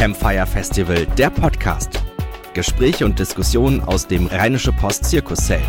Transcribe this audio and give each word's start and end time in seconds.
Campfire 0.00 0.46
Festival, 0.46 1.04
der 1.18 1.28
Podcast. 1.28 2.02
Gespräche 2.54 3.04
und 3.04 3.18
Diskussionen 3.18 3.82
aus 3.82 4.06
dem 4.06 4.28
Rheinische 4.28 4.72
Post 4.72 5.04
Zirkuszelt. 5.04 5.62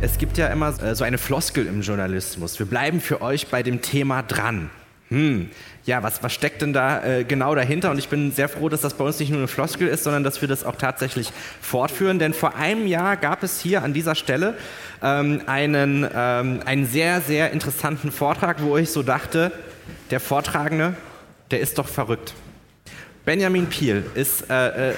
Es 0.00 0.18
gibt 0.18 0.38
ja 0.38 0.46
immer 0.46 0.80
äh, 0.80 0.94
so 0.94 1.02
eine 1.02 1.18
Floskel 1.18 1.66
im 1.66 1.80
Journalismus. 1.80 2.60
Wir 2.60 2.66
bleiben 2.66 3.00
für 3.00 3.22
euch 3.22 3.48
bei 3.48 3.64
dem 3.64 3.82
Thema 3.82 4.22
dran. 4.22 4.70
Hm, 5.08 5.50
ja, 5.84 6.00
was, 6.04 6.22
was 6.22 6.32
steckt 6.32 6.62
denn 6.62 6.72
da 6.72 7.02
äh, 7.02 7.24
genau 7.24 7.56
dahinter? 7.56 7.90
Und 7.90 7.98
ich 7.98 8.08
bin 8.08 8.30
sehr 8.30 8.48
froh, 8.48 8.68
dass 8.68 8.82
das 8.82 8.94
bei 8.94 9.02
uns 9.02 9.18
nicht 9.18 9.30
nur 9.30 9.40
eine 9.40 9.48
Floskel 9.48 9.88
ist, 9.88 10.04
sondern 10.04 10.22
dass 10.22 10.40
wir 10.40 10.46
das 10.46 10.62
auch 10.62 10.76
tatsächlich 10.76 11.32
fortführen. 11.60 12.20
Denn 12.20 12.34
vor 12.34 12.54
einem 12.54 12.86
Jahr 12.86 13.16
gab 13.16 13.42
es 13.42 13.58
hier 13.58 13.82
an 13.82 13.92
dieser 13.92 14.14
Stelle 14.14 14.54
ähm, 15.02 15.42
einen, 15.46 16.06
ähm, 16.14 16.60
einen 16.64 16.86
sehr, 16.86 17.20
sehr 17.20 17.50
interessanten 17.50 18.12
Vortrag, 18.12 18.62
wo 18.62 18.76
ich 18.76 18.92
so 18.92 19.02
dachte, 19.02 19.50
der 20.12 20.20
Vortragende, 20.20 20.94
der 21.50 21.60
ist 21.60 21.78
doch 21.78 21.88
verrückt. 21.88 22.34
Benjamin 23.28 23.66
Piel 23.66 24.06
ist 24.14 24.48
äh, 24.48 24.92
äh, 24.92 24.94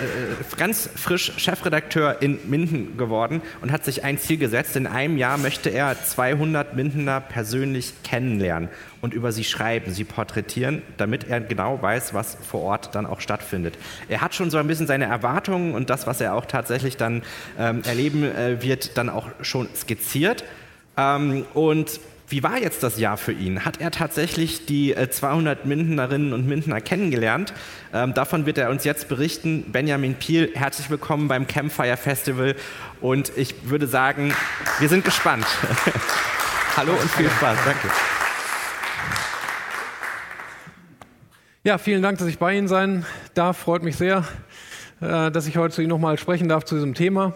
ganz 0.56 0.88
frisch 0.95 1.32
Chefredakteur 1.36 2.22
in 2.22 2.38
Minden 2.48 2.96
geworden 2.96 3.42
und 3.60 3.72
hat 3.72 3.84
sich 3.84 4.04
ein 4.04 4.18
Ziel 4.18 4.36
gesetzt. 4.36 4.77
In 4.77 4.86
einem 4.86 5.16
Jahr 5.16 5.36
möchte 5.36 5.68
er 5.68 6.00
200 6.00 6.77
Mindener 6.77 7.20
persönlich 7.20 7.92
kennenlernen 8.05 8.68
und 9.00 9.14
über 9.14 9.32
sie 9.32 9.42
schreiben, 9.42 9.91
sie 9.92 10.05
porträtieren, 10.05 10.82
damit 10.96 11.28
er 11.28 11.41
genau 11.41 11.82
weiß, 11.82 12.14
was 12.14 12.36
vor 12.36 12.60
Ort 12.60 12.94
dann 12.94 13.05
auch 13.05 13.20
stattfindet. 13.20 13.77
Er 14.08 14.20
hat 14.20 14.32
schon 14.32 14.48
so 14.52 14.58
ein 14.58 14.69
bisschen 14.69 14.86
seine 14.86 15.06
Erwartungen 15.06 15.74
und 15.74 15.91
das, 15.91 16.06
was 16.06 16.20
er 16.20 16.36
auch 16.36 16.46
tatsächlich 16.46 16.96
dann 16.96 17.24
ähm, 17.58 17.82
erleben 17.84 18.22
äh, 18.22 18.62
wird, 18.62 18.96
dann 18.96 19.08
auch 19.08 19.27
schon 19.41 19.69
skizziert. 19.74 20.44
Ähm, 20.96 21.46
und 21.52 21.98
wie 22.30 22.45
war 22.45 22.59
jetzt 22.59 22.84
das 22.84 22.98
Jahr 22.98 23.16
für 23.16 23.33
ihn? 23.33 23.65
Hat 23.65 23.80
er 23.80 23.91
tatsächlich 23.91 24.65
die 24.65 24.95
200 24.95 25.65
äh, 25.65 25.69
Mindenerinnen 25.69 26.33
und 26.33 26.47
Mindener 26.47 26.80
kennengelernt? 26.80 27.53
Ähm, 27.93 28.15
davon 28.15 28.47
wird 28.47 28.56
er 28.56 28.70
uns 28.70 28.84
jetzt 28.84 29.09
berichten. 29.09 29.64
Benjamin 29.72 30.14
Piel, 30.14 30.53
herzlich 30.55 30.89
willkommen 30.91 31.27
beim 31.27 31.48
Campfire 31.48 31.97
Festival 31.97 32.55
und 33.00 33.33
ich 33.37 33.69
würde 33.69 33.89
sagen, 33.89 34.33
wir 34.78 34.89
sind 34.89 35.05
gespannt. 35.05 35.45
Hallo 36.77 36.92
und 36.92 37.11
viel 37.11 37.28
Spaß. 37.28 37.59
Danke. 37.64 37.89
Ja, 41.65 41.78
vielen 41.78 42.03
Dank, 42.03 42.19
dass 42.19 42.28
ich 42.28 42.39
bei 42.39 42.56
Ihnen 42.56 42.69
sein 42.69 43.05
darf. 43.34 43.59
Freut 43.59 43.83
mich 43.83 43.97
sehr, 43.97 44.25
äh, 45.00 45.33
dass 45.33 45.48
ich 45.48 45.56
heute 45.56 45.75
zu 45.75 45.83
Ihnen 45.83 45.91
nochmal 45.91 46.17
sprechen 46.17 46.48
darf 46.48 46.65
zu 46.65 46.77
diesem 46.77 46.94
Thema. 46.94 47.34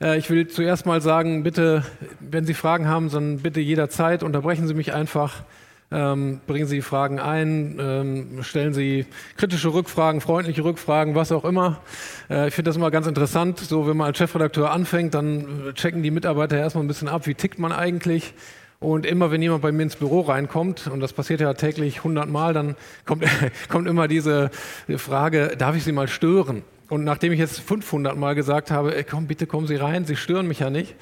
Äh, 0.00 0.18
ich 0.18 0.30
will 0.30 0.46
zuerst 0.48 0.86
mal 0.86 1.00
sagen, 1.00 1.42
bitte, 1.42 1.84
wenn 2.20 2.44
Sie 2.44 2.54
Fragen 2.54 2.88
haben, 2.88 3.10
dann 3.10 3.38
bitte 3.38 3.60
jederzeit 3.60 4.22
unterbrechen 4.22 4.66
Sie 4.66 4.74
mich 4.74 4.92
einfach. 4.92 5.44
Ähm, 5.92 6.40
bringen 6.48 6.66
Sie 6.66 6.82
Fragen 6.82 7.20
ein, 7.20 7.78
ähm, 7.80 8.42
stellen 8.42 8.74
Sie 8.74 9.06
kritische 9.36 9.72
Rückfragen, 9.72 10.20
freundliche 10.20 10.64
Rückfragen, 10.64 11.14
was 11.14 11.30
auch 11.30 11.44
immer. 11.44 11.80
Äh, 12.28 12.48
ich 12.48 12.54
finde 12.54 12.70
das 12.70 12.76
immer 12.76 12.90
ganz 12.90 13.06
interessant. 13.06 13.60
So, 13.60 13.86
wenn 13.86 13.96
man 13.96 14.08
als 14.08 14.18
Chefredakteur 14.18 14.72
anfängt, 14.72 15.14
dann 15.14 15.72
checken 15.74 16.02
die 16.02 16.10
Mitarbeiter 16.10 16.58
erstmal 16.58 16.82
ein 16.82 16.88
bisschen 16.88 17.08
ab, 17.08 17.26
wie 17.28 17.34
tickt 17.34 17.60
man 17.60 17.70
eigentlich. 17.70 18.34
Und 18.80 19.06
immer, 19.06 19.30
wenn 19.30 19.40
jemand 19.40 19.62
bei 19.62 19.70
mir 19.70 19.84
ins 19.84 19.96
Büro 19.96 20.22
reinkommt, 20.22 20.88
und 20.88 21.00
das 21.00 21.12
passiert 21.12 21.40
ja 21.40 21.54
täglich 21.54 22.02
hundertmal, 22.02 22.52
dann 22.52 22.74
kommt, 23.04 23.24
kommt 23.68 23.86
immer 23.86 24.08
diese 24.08 24.50
Frage, 24.96 25.54
darf 25.56 25.76
ich 25.76 25.84
Sie 25.84 25.92
mal 25.92 26.08
stören? 26.08 26.62
Und 26.88 27.04
nachdem 27.04 27.32
ich 27.32 27.38
jetzt 27.38 27.60
500 27.60 28.16
Mal 28.16 28.34
gesagt 28.34 28.70
habe, 28.70 28.96
ey, 28.96 29.04
komm, 29.04 29.26
bitte 29.26 29.46
kommen 29.46 29.66
Sie 29.66 29.76
rein, 29.76 30.04
Sie 30.04 30.16
stören 30.16 30.46
mich 30.46 30.60
ja 30.60 30.70
nicht, 30.70 30.94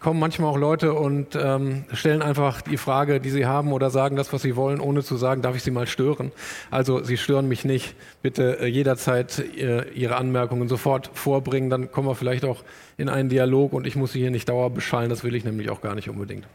kommen 0.00 0.20
manchmal 0.20 0.50
auch 0.50 0.56
Leute 0.56 0.94
und 0.94 1.36
ähm, 1.40 1.84
stellen 1.92 2.22
einfach 2.22 2.62
die 2.62 2.76
Frage, 2.76 3.20
die 3.20 3.30
sie 3.30 3.46
haben 3.46 3.72
oder 3.72 3.90
sagen 3.90 4.16
das, 4.16 4.32
was 4.32 4.42
sie 4.42 4.54
wollen, 4.54 4.80
ohne 4.80 5.02
zu 5.02 5.16
sagen, 5.16 5.42
darf 5.42 5.56
ich 5.56 5.62
Sie 5.62 5.70
mal 5.70 5.86
stören? 5.86 6.30
Also 6.70 7.02
Sie 7.02 7.16
stören 7.16 7.48
mich 7.48 7.64
nicht. 7.64 7.96
Bitte 8.22 8.60
äh, 8.60 8.66
jederzeit 8.66 9.38
äh, 9.38 9.88
Ihre 9.90 10.16
Anmerkungen 10.16 10.68
sofort 10.68 11.10
vorbringen, 11.14 11.70
dann 11.70 11.90
kommen 11.90 12.08
wir 12.08 12.14
vielleicht 12.14 12.44
auch 12.44 12.62
in 12.96 13.08
einen 13.08 13.28
Dialog 13.28 13.72
und 13.72 13.86
ich 13.86 13.96
muss 13.96 14.12
Sie 14.12 14.20
hier 14.20 14.30
nicht 14.30 14.48
dauer 14.48 14.70
beschallen, 14.70 15.10
das 15.10 15.24
will 15.24 15.34
ich 15.34 15.44
nämlich 15.44 15.70
auch 15.70 15.80
gar 15.80 15.94
nicht 15.94 16.08
unbedingt. 16.08 16.46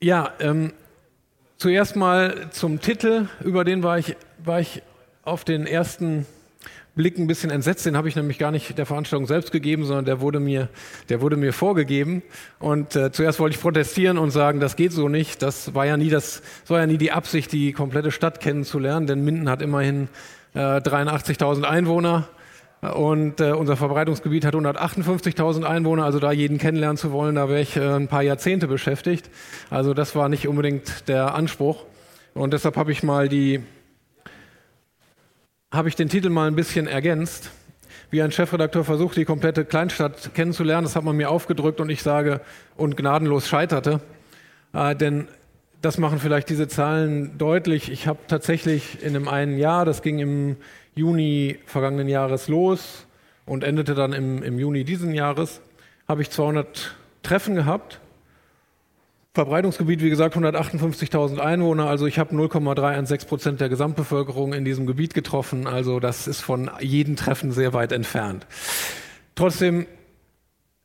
Ja, 0.00 0.32
ähm, 0.40 0.72
zuerst 1.56 1.96
mal 1.96 2.50
zum 2.50 2.80
Titel, 2.80 3.26
über 3.42 3.64
den 3.64 3.82
war 3.82 3.98
ich, 3.98 4.16
war 4.44 4.60
ich 4.60 4.82
auf 5.24 5.44
den 5.44 5.66
ersten 5.66 6.26
Blick 6.98 7.16
ein 7.16 7.28
bisschen 7.28 7.50
entsetzt. 7.50 7.86
Den 7.86 7.96
habe 7.96 8.08
ich 8.08 8.16
nämlich 8.16 8.38
gar 8.38 8.50
nicht 8.50 8.76
der 8.76 8.84
Veranstaltung 8.84 9.26
selbst 9.26 9.52
gegeben, 9.52 9.84
sondern 9.84 10.04
der 10.04 10.20
wurde 10.20 10.40
mir, 10.40 10.68
der 11.08 11.20
wurde 11.20 11.36
mir 11.36 11.52
vorgegeben. 11.52 12.22
Und 12.58 12.96
äh, 12.96 13.12
zuerst 13.12 13.38
wollte 13.38 13.54
ich 13.54 13.62
protestieren 13.62 14.18
und 14.18 14.32
sagen, 14.32 14.58
das 14.58 14.74
geht 14.74 14.92
so 14.92 15.08
nicht. 15.08 15.40
Das 15.40 15.74
war 15.74 15.86
ja 15.86 15.96
nie 15.96 16.10
das, 16.10 16.42
das 16.62 16.70
war 16.70 16.80
ja 16.80 16.86
nie 16.86 16.98
die 16.98 17.12
Absicht, 17.12 17.52
die 17.52 17.72
komplette 17.72 18.10
Stadt 18.10 18.40
kennenzulernen, 18.40 19.06
denn 19.06 19.24
Minden 19.24 19.48
hat 19.48 19.62
immerhin 19.62 20.08
äh, 20.54 20.58
83.000 20.58 21.62
Einwohner. 21.62 22.28
Und 22.80 23.40
äh, 23.40 23.52
unser 23.52 23.76
Verbreitungsgebiet 23.76 24.44
hat 24.44 24.54
158.000 24.54 25.62
Einwohner, 25.62 26.04
also 26.04 26.18
da 26.18 26.32
jeden 26.32 26.58
kennenlernen 26.58 26.96
zu 26.96 27.12
wollen, 27.12 27.36
da 27.36 27.48
wäre 27.48 27.60
ich 27.60 27.76
äh, 27.76 27.94
ein 27.94 28.08
paar 28.08 28.22
Jahrzehnte 28.22 28.66
beschäftigt. 28.66 29.30
Also 29.70 29.94
das 29.94 30.16
war 30.16 30.28
nicht 30.28 30.48
unbedingt 30.48 31.08
der 31.08 31.34
Anspruch. 31.36 31.84
Und 32.34 32.52
deshalb 32.52 32.76
habe 32.76 32.90
ich 32.90 33.04
mal 33.04 33.28
die 33.28 33.62
habe 35.70 35.88
ich 35.88 35.96
den 35.96 36.08
Titel 36.08 36.30
mal 36.30 36.48
ein 36.48 36.56
bisschen 36.56 36.86
ergänzt. 36.86 37.50
Wie 38.10 38.22
ein 38.22 38.32
Chefredakteur 38.32 38.84
versucht, 38.84 39.16
die 39.16 39.26
komplette 39.26 39.66
Kleinstadt 39.66 40.34
kennenzulernen, 40.34 40.84
das 40.84 40.96
hat 40.96 41.04
man 41.04 41.16
mir 41.16 41.30
aufgedrückt 41.30 41.80
und 41.80 41.90
ich 41.90 42.02
sage, 42.02 42.40
und 42.76 42.96
gnadenlos 42.96 43.48
scheiterte. 43.48 44.00
Äh, 44.72 44.96
denn 44.96 45.28
das 45.82 45.98
machen 45.98 46.18
vielleicht 46.18 46.48
diese 46.48 46.68
Zahlen 46.68 47.36
deutlich. 47.36 47.90
Ich 47.92 48.06
habe 48.06 48.18
tatsächlich 48.26 49.02
in 49.02 49.14
einem 49.14 49.28
einen 49.28 49.58
Jahr, 49.58 49.84
das 49.84 50.00
ging 50.00 50.18
im 50.18 50.56
Juni 50.94 51.58
vergangenen 51.66 52.08
Jahres 52.08 52.48
los 52.48 53.06
und 53.44 53.62
endete 53.62 53.94
dann 53.94 54.12
im, 54.14 54.42
im 54.42 54.58
Juni 54.58 54.84
diesen 54.84 55.12
Jahres, 55.12 55.60
habe 56.08 56.22
ich 56.22 56.30
200 56.30 56.96
Treffen 57.22 57.54
gehabt 57.54 58.00
Verbreitungsgebiet, 59.34 60.02
wie 60.02 60.10
gesagt, 60.10 60.36
158.000 60.36 61.38
Einwohner. 61.38 61.88
Also 61.88 62.06
ich 62.06 62.18
habe 62.18 62.34
0,316 62.34 63.28
Prozent 63.28 63.60
der 63.60 63.68
Gesamtbevölkerung 63.68 64.52
in 64.52 64.64
diesem 64.64 64.86
Gebiet 64.86 65.14
getroffen. 65.14 65.66
Also 65.66 66.00
das 66.00 66.26
ist 66.26 66.40
von 66.40 66.70
jedem 66.80 67.16
Treffen 67.16 67.52
sehr 67.52 67.72
weit 67.72 67.92
entfernt. 67.92 68.46
Trotzdem 69.34 69.86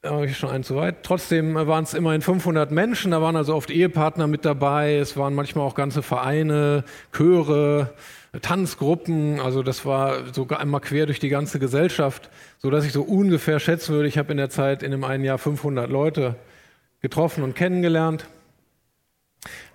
habe 0.05 0.25
ich 0.25 0.37
schon 0.37 0.49
einen 0.49 0.63
zu 0.63 0.75
weit. 0.75 1.03
Trotzdem 1.03 1.55
waren 1.55 1.85
es 1.85 1.93
immerhin 1.93 2.21
500 2.21 2.71
Menschen. 2.71 3.11
Da 3.11 3.21
waren 3.21 3.35
also 3.35 3.55
oft 3.55 3.71
Ehepartner 3.71 4.27
mit 4.27 4.43
dabei. 4.43 4.95
Es 4.95 5.15
waren 5.15 5.33
manchmal 5.33 5.65
auch 5.65 5.75
ganze 5.75 6.01
Vereine, 6.01 6.83
Chöre, 7.15 7.93
Tanzgruppen. 8.41 9.39
Also 9.39 9.63
das 9.63 9.85
war 9.85 10.33
sogar 10.33 10.59
einmal 10.59 10.81
quer 10.81 11.05
durch 11.05 11.19
die 11.19 11.29
ganze 11.29 11.57
Gesellschaft, 11.57 12.29
so 12.57 12.69
dass 12.69 12.85
ich 12.85 12.91
so 12.91 13.01
ungefähr 13.03 13.59
schätzen 13.59 13.93
würde, 13.93 14.07
ich 14.07 14.17
habe 14.17 14.31
in 14.31 14.37
der 14.37 14.49
Zeit 14.49 14.83
in 14.83 14.91
dem 14.91 15.03
einen 15.03 15.23
Jahr 15.23 15.37
500 15.37 15.89
Leute 15.89 16.35
getroffen 17.03 17.43
und 17.43 17.53
kennengelernt 17.53 18.25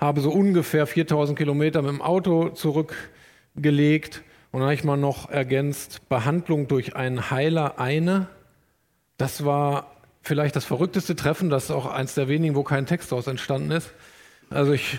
habe 0.01 0.23
so 0.23 0.31
ungefähr 0.31 0.87
4000 0.87 1.39
Kilometer 1.39 1.83
mit 1.83 1.91
dem 1.91 2.03
Auto 2.03 2.49
zurückgelegt 2.49 4.23
und 4.51 4.61
dann 4.61 4.69
habe 4.69 4.75
ich 4.75 4.83
mal 4.83 4.97
noch 4.97 5.31
ergänzt, 5.31 6.09
Behandlung 6.09 6.69
durch 6.69 6.97
einen 6.97 7.31
Heiler 7.31 7.79
eine. 7.79 8.29
Das 9.19 9.45
war 9.45 9.93
vielleicht 10.23 10.57
das 10.57 10.65
verrückteste 10.65 11.17
Treffen, 11.17 11.51
das 11.51 11.65
ist 11.65 11.71
auch 11.71 11.87
eins 11.87 12.15
der 12.15 12.29
wenigen, 12.29 12.55
wo 12.55 12.63
kein 12.63 12.87
Text 12.87 13.13
daraus 13.13 13.27
entstanden 13.27 13.73
ist. 13.73 13.93
Also 14.49 14.73
ich 14.73 14.99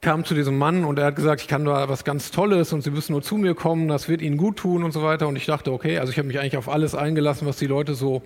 kam 0.00 0.24
zu 0.24 0.34
diesem 0.34 0.58
Mann 0.58 0.84
und 0.84 0.98
er 0.98 1.06
hat 1.06 1.16
gesagt, 1.16 1.42
ich 1.42 1.48
kann 1.48 1.64
da 1.64 1.88
was 1.88 2.04
ganz 2.04 2.32
Tolles 2.32 2.72
und 2.72 2.82
Sie 2.82 2.90
müssen 2.90 3.12
nur 3.12 3.22
zu 3.22 3.36
mir 3.36 3.54
kommen, 3.54 3.86
das 3.86 4.08
wird 4.08 4.20
Ihnen 4.20 4.36
gut 4.36 4.56
tun 4.56 4.82
und 4.82 4.90
so 4.92 5.02
weiter. 5.02 5.28
Und 5.28 5.36
ich 5.36 5.46
dachte, 5.46 5.72
okay, 5.72 5.98
also 5.98 6.10
ich 6.10 6.18
habe 6.18 6.26
mich 6.26 6.40
eigentlich 6.40 6.56
auf 6.56 6.68
alles 6.68 6.96
eingelassen, 6.96 7.46
was 7.46 7.56
die 7.56 7.66
Leute 7.66 7.94
so 7.94 8.22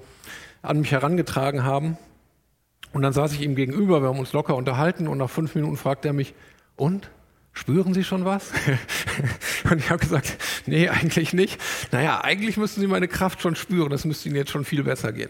an 0.63 0.81
mich 0.81 0.93
herangetragen 0.93 1.65
haben. 1.65 1.99
Und 2.93 3.03
dann 3.03 3.13
saß 3.13 3.33
ich 3.33 3.43
ihm 3.43 3.55
gegenüber, 3.55 4.03
wir 4.03 4.09
haben 4.09 4.19
uns 4.19 4.33
locker 4.33 4.57
unterhalten 4.57 5.09
und 5.09 5.19
nach 5.19 5.31
fünf 5.31 5.55
Minuten 5.55 5.77
fragte 5.77 6.09
er 6.09 6.15
mich, 6.15 6.35
und? 6.77 7.11
Spüren 7.55 7.93
Sie 7.93 8.03
schon 8.03 8.25
was? 8.25 8.51
und 9.71 9.79
ich 9.79 9.91
habe 9.91 9.99
gesagt, 9.99 10.39
nee, 10.65 10.89
eigentlich 10.89 11.35
nicht. 11.35 11.61
Naja, 11.93 12.23
eigentlich 12.23 12.57
müssten 12.57 12.81
Sie 12.81 12.87
meine 12.87 13.09
Kraft 13.09 13.43
schon 13.43 13.57
spüren, 13.57 13.91
das 13.91 14.07
müsste 14.07 14.29
Ihnen 14.29 14.37
jetzt 14.37 14.51
schon 14.51 14.65
viel 14.65 14.83
besser 14.83 15.13
gehen. 15.13 15.29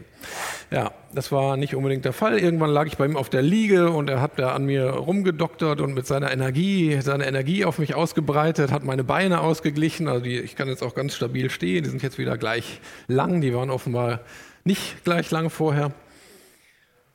Ja, 0.70 0.92
das 1.12 1.32
war 1.32 1.56
nicht 1.56 1.74
unbedingt 1.74 2.04
der 2.04 2.12
Fall. 2.12 2.38
Irgendwann 2.38 2.70
lag 2.70 2.86
ich 2.86 2.96
bei 2.96 3.06
ihm 3.06 3.16
auf 3.16 3.28
der 3.28 3.42
Liege 3.42 3.90
und 3.90 4.08
er 4.08 4.20
hat 4.20 4.38
da 4.38 4.52
an 4.54 4.66
mir 4.66 4.84
rumgedoktert 4.90 5.80
und 5.80 5.94
mit 5.94 6.06
seiner 6.06 6.30
Energie, 6.30 7.00
seine 7.02 7.26
Energie 7.26 7.64
auf 7.64 7.80
mich 7.80 7.96
ausgebreitet, 7.96 8.70
hat 8.70 8.84
meine 8.84 9.02
Beine 9.02 9.40
ausgeglichen. 9.40 10.06
Also 10.06 10.22
die, 10.22 10.38
ich 10.38 10.54
kann 10.54 10.68
jetzt 10.68 10.84
auch 10.84 10.94
ganz 10.94 11.16
stabil 11.16 11.50
stehen, 11.50 11.82
die 11.82 11.90
sind 11.90 12.04
jetzt 12.04 12.18
wieder 12.18 12.38
gleich 12.38 12.80
lang, 13.08 13.40
die 13.40 13.52
waren 13.52 13.68
offenbar 13.68 14.20
nicht 14.62 15.02
gleich 15.02 15.28
lang 15.32 15.50
vorher. 15.50 15.92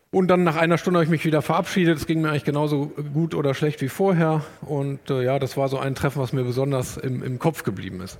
Und 0.10 0.30
dann 0.30 0.44
nach 0.44 0.56
einer 0.56 0.78
Stunde 0.78 1.00
habe 1.00 1.04
ich 1.04 1.10
mich 1.10 1.26
wieder 1.26 1.42
verabschiedet. 1.42 1.98
Es 1.98 2.08
ging 2.08 2.22
mir 2.22 2.30
eigentlich 2.30 2.46
genauso 2.46 2.94
gut 3.14 3.36
oder 3.36 3.54
schlecht 3.54 3.82
wie 3.82 3.90
vorher. 3.90 4.44
Und 4.62 5.10
äh, 5.10 5.24
ja, 5.24 5.38
das 5.38 5.58
war 5.58 5.68
so 5.68 5.78
ein 5.78 5.96
Treffen, 5.96 6.22
was 6.22 6.32
mir 6.32 6.44
besonders 6.44 6.98
im, 6.98 7.24
im 7.24 7.40
Kopf 7.40 7.64
geblieben 7.64 8.02
ist. 8.02 8.18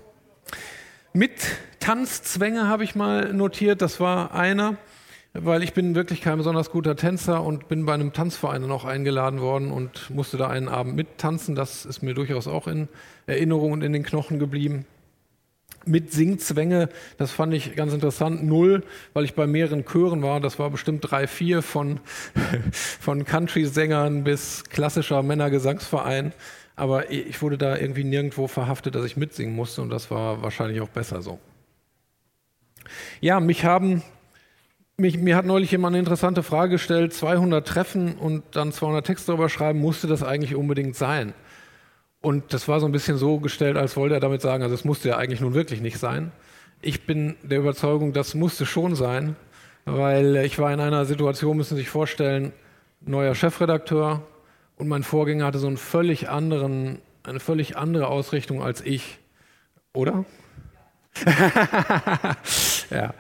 Mit 1.14 1.32
Tanzzwänge 1.80 2.68
habe 2.68 2.84
ich 2.84 2.96
mal 2.96 3.34
notiert. 3.34 3.82
Das 3.82 4.00
war 4.00 4.34
einer. 4.34 4.76
weil 5.34 5.64
ich 5.64 5.74
bin 5.74 5.96
wirklich 5.96 6.22
kein 6.22 6.38
besonders 6.38 6.72
guter 6.72 6.96
Tänzer 6.96 7.44
und 7.44 7.68
bin 7.68 7.86
bei 7.86 7.94
einem 7.94 8.12
Tanzverein 8.12 8.70
auch 8.72 8.86
eingeladen 8.86 9.40
worden 9.40 9.72
und 9.72 10.10
musste 10.10 10.38
da 10.38 10.48
einen 10.48 10.68
Abend 10.68 10.96
mittanzen. 10.96 11.56
Das 11.56 11.86
ist 11.86 12.02
mir 12.02 12.14
durchaus 12.14 12.48
auch 12.48 12.68
in 12.68 12.88
Erinnerung 13.28 13.72
und 13.72 13.84
in 13.84 13.94
den 13.94 14.04
Knochen 14.04 14.40
geblieben. 14.40 14.86
Mit 15.88 16.12
Singzwänge, 16.12 16.90
das 17.18 17.32
fand 17.32 17.54
ich 17.54 17.76
ganz 17.76 17.94
interessant, 17.94 18.44
null, 18.44 18.84
weil 19.14 19.24
ich 19.24 19.34
bei 19.34 19.48
mehreren 19.48 19.86
Chören 19.86 20.22
war. 20.22 20.40
Das 20.40 20.60
war 20.60 20.70
bestimmt 20.70 21.10
drei, 21.10 21.28
vier 21.28 21.62
von, 21.62 22.00
von 22.72 23.26
Country-Sängern 23.26 24.24
bis 24.24 24.64
klassischer 24.66 25.24
Männergesangsverein. 25.24 26.34
Aber 26.76 27.12
ich 27.12 27.42
wurde 27.42 27.58
da 27.58 27.76
irgendwie 27.78 28.04
nirgendwo 28.04 28.48
verhaftet, 28.48 28.96
dass 28.96 29.06
ich 29.06 29.18
mitsingen 29.18 29.56
musste 29.56 29.82
und 29.82 29.90
das 29.90 30.12
war 30.12 30.44
wahrscheinlich 30.44 30.82
auch 30.82 30.90
besser 30.90 31.22
so. 31.22 31.40
Ja, 33.20 33.40
mich 33.40 33.66
haben 33.66 34.04
mich, 35.00 35.18
mir 35.18 35.36
hat 35.36 35.46
neulich 35.46 35.70
jemand 35.70 35.94
eine 35.94 36.00
interessante 36.00 36.42
Frage 36.42 36.72
gestellt, 36.72 37.14
200 37.14 37.68
Treffen 37.68 38.16
und 38.16 38.44
dann 38.54 38.72
200 38.72 39.06
Texte 39.06 39.28
darüber 39.28 39.48
schreiben, 39.48 39.80
musste 39.80 40.08
das 40.08 40.24
eigentlich 40.24 40.56
unbedingt 40.56 40.96
sein? 40.96 41.36
Und 42.22 42.54
das 42.54 42.68
war 42.68 42.80
so 42.80 42.86
ein 42.86 42.92
bisschen 42.92 43.18
so 43.18 43.40
gestellt, 43.40 43.78
als 43.78 43.96
wollte 43.96 44.16
er 44.16 44.20
damit 44.20 44.42
sagen, 44.42 44.64
also 44.64 44.74
es 44.74 44.86
musste 44.86 45.10
ja 45.10 45.18
eigentlich 45.18 45.42
nun 45.42 45.54
wirklich 45.54 45.82
nicht 45.82 46.00
sein. 46.00 46.32
Ich 46.82 47.06
bin 47.06 47.36
der 47.44 47.60
Überzeugung, 47.60 48.14
das 48.14 48.34
musste 48.34 48.66
schon 48.66 48.96
sein, 48.96 49.36
weil 49.86 50.38
ich 50.38 50.60
war 50.60 50.74
in 50.74 50.80
einer 50.80 51.06
Situation, 51.06 51.58
müssen 51.58 51.76
Sie 51.76 51.82
sich 51.82 51.90
vorstellen, 51.90 52.54
neuer 53.02 53.36
Chefredakteur 53.36 54.24
und 54.78 54.88
mein 54.88 55.04
Vorgänger 55.04 55.46
hatte 55.46 55.60
so 55.60 55.68
einen 55.68 55.78
völlig 55.78 56.30
anderen, 56.30 57.00
eine 57.24 57.40
völlig 57.40 57.78
andere 57.78 58.08
Ausrichtung 58.08 58.62
als 58.62 58.82
ich. 58.82 59.20
Oder? 59.94 60.26
ja. 62.90 63.14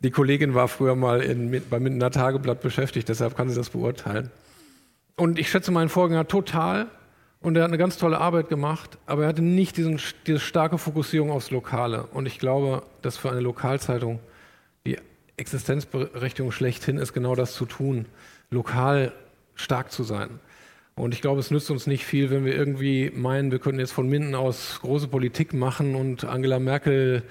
Die 0.00 0.10
Kollegin 0.10 0.54
war 0.54 0.68
früher 0.68 0.94
mal 0.94 1.20
in, 1.20 1.62
beim 1.68 1.82
Mindener 1.82 2.10
Tageblatt 2.10 2.60
beschäftigt, 2.60 3.08
deshalb 3.08 3.36
kann 3.36 3.48
sie 3.48 3.56
das 3.56 3.70
beurteilen. 3.70 4.30
Und 5.16 5.38
ich 5.38 5.50
schätze 5.50 5.72
meinen 5.72 5.88
Vorgänger 5.88 6.28
total 6.28 6.86
und 7.40 7.56
er 7.56 7.62
hat 7.62 7.70
eine 7.70 7.78
ganz 7.78 7.98
tolle 7.98 8.18
Arbeit 8.18 8.48
gemacht, 8.48 8.98
aber 9.06 9.22
er 9.22 9.28
hatte 9.28 9.42
nicht 9.42 9.76
diesen, 9.76 10.00
diese 10.26 10.40
starke 10.40 10.76
Fokussierung 10.76 11.30
aufs 11.30 11.50
Lokale. 11.50 12.04
Und 12.12 12.26
ich 12.26 12.38
glaube, 12.38 12.82
dass 13.02 13.16
für 13.16 13.30
eine 13.30 13.40
Lokalzeitung 13.40 14.18
die 14.86 14.98
Existenzberechtigung 15.36 16.50
schlechthin 16.50 16.98
ist, 16.98 17.12
genau 17.12 17.36
das 17.36 17.54
zu 17.54 17.64
tun, 17.64 18.06
lokal 18.50 19.12
stark 19.54 19.92
zu 19.92 20.02
sein. 20.02 20.40
Und 20.96 21.14
ich 21.14 21.20
glaube, 21.20 21.38
es 21.38 21.52
nützt 21.52 21.70
uns 21.70 21.86
nicht 21.86 22.04
viel, 22.04 22.30
wenn 22.30 22.44
wir 22.44 22.56
irgendwie 22.56 23.12
meinen, 23.14 23.52
wir 23.52 23.60
könnten 23.60 23.78
jetzt 23.78 23.92
von 23.92 24.08
Minden 24.08 24.34
aus 24.34 24.80
große 24.80 25.06
Politik 25.06 25.54
machen 25.54 25.94
und 25.94 26.24
Angela 26.24 26.58
Merkel 26.58 27.22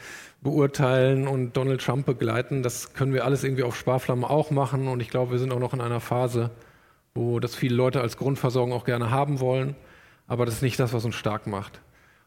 beurteilen 0.41 1.27
und 1.27 1.57
Donald 1.57 1.81
Trump 1.81 2.05
begleiten. 2.05 2.63
Das 2.63 2.93
können 2.93 3.13
wir 3.13 3.25
alles 3.25 3.43
irgendwie 3.43 3.63
auf 3.63 3.75
Sparflamme 3.75 4.29
auch 4.29 4.51
machen. 4.51 4.87
Und 4.87 5.01
ich 5.01 5.09
glaube, 5.09 5.31
wir 5.31 5.39
sind 5.39 5.51
auch 5.51 5.59
noch 5.59 5.73
in 5.73 5.81
einer 5.81 5.99
Phase, 5.99 6.51
wo 7.13 7.41
das 7.41 7.55
viele 7.55 7.75
Leute 7.75 7.99
als 7.99 8.15
Grundversorgung 8.15 8.71
auch 8.71 8.85
gerne 8.85 9.11
haben 9.11 9.41
wollen. 9.41 9.75
Aber 10.27 10.45
das 10.45 10.55
ist 10.55 10.61
nicht 10.61 10.79
das, 10.79 10.93
was 10.93 11.05
uns 11.05 11.15
stark 11.15 11.47
macht. 11.47 11.79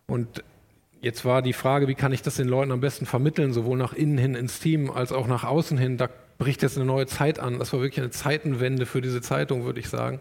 Und 0.07 0.43
jetzt 1.01 1.25
war 1.25 1.43
die 1.43 1.53
Frage, 1.53 1.87
wie 1.87 1.95
kann 1.95 2.13
ich 2.13 2.23
das 2.23 2.37
den 2.37 2.49
Leuten 2.49 2.73
am 2.73 2.81
besten 2.81 3.07
vermitteln, 3.07 3.53
sowohl 3.53 3.79
nach 3.79 3.93
innen 3.93 4.19
hin 4.19 4.35
ins 4.35 4.59
Team 4.59 4.91
als 4.91 5.13
auch 5.13 5.27
nach 5.27 5.45
außen 5.45 5.79
hin. 5.79 5.97
Da 5.97 6.09
bricht 6.39 6.63
jetzt 6.63 6.77
eine 6.77 6.87
neue 6.87 7.07
Zeit 7.07 7.39
an. 7.39 7.59
Das 7.59 7.73
war 7.73 7.81
wirklich 7.81 8.01
eine 8.01 8.11
Zeitenwende 8.11 8.87
für 8.87 9.01
diese 9.01 9.21
Zeitung, 9.21 9.65
würde 9.65 9.81
ich 9.81 9.89
sagen. 9.89 10.21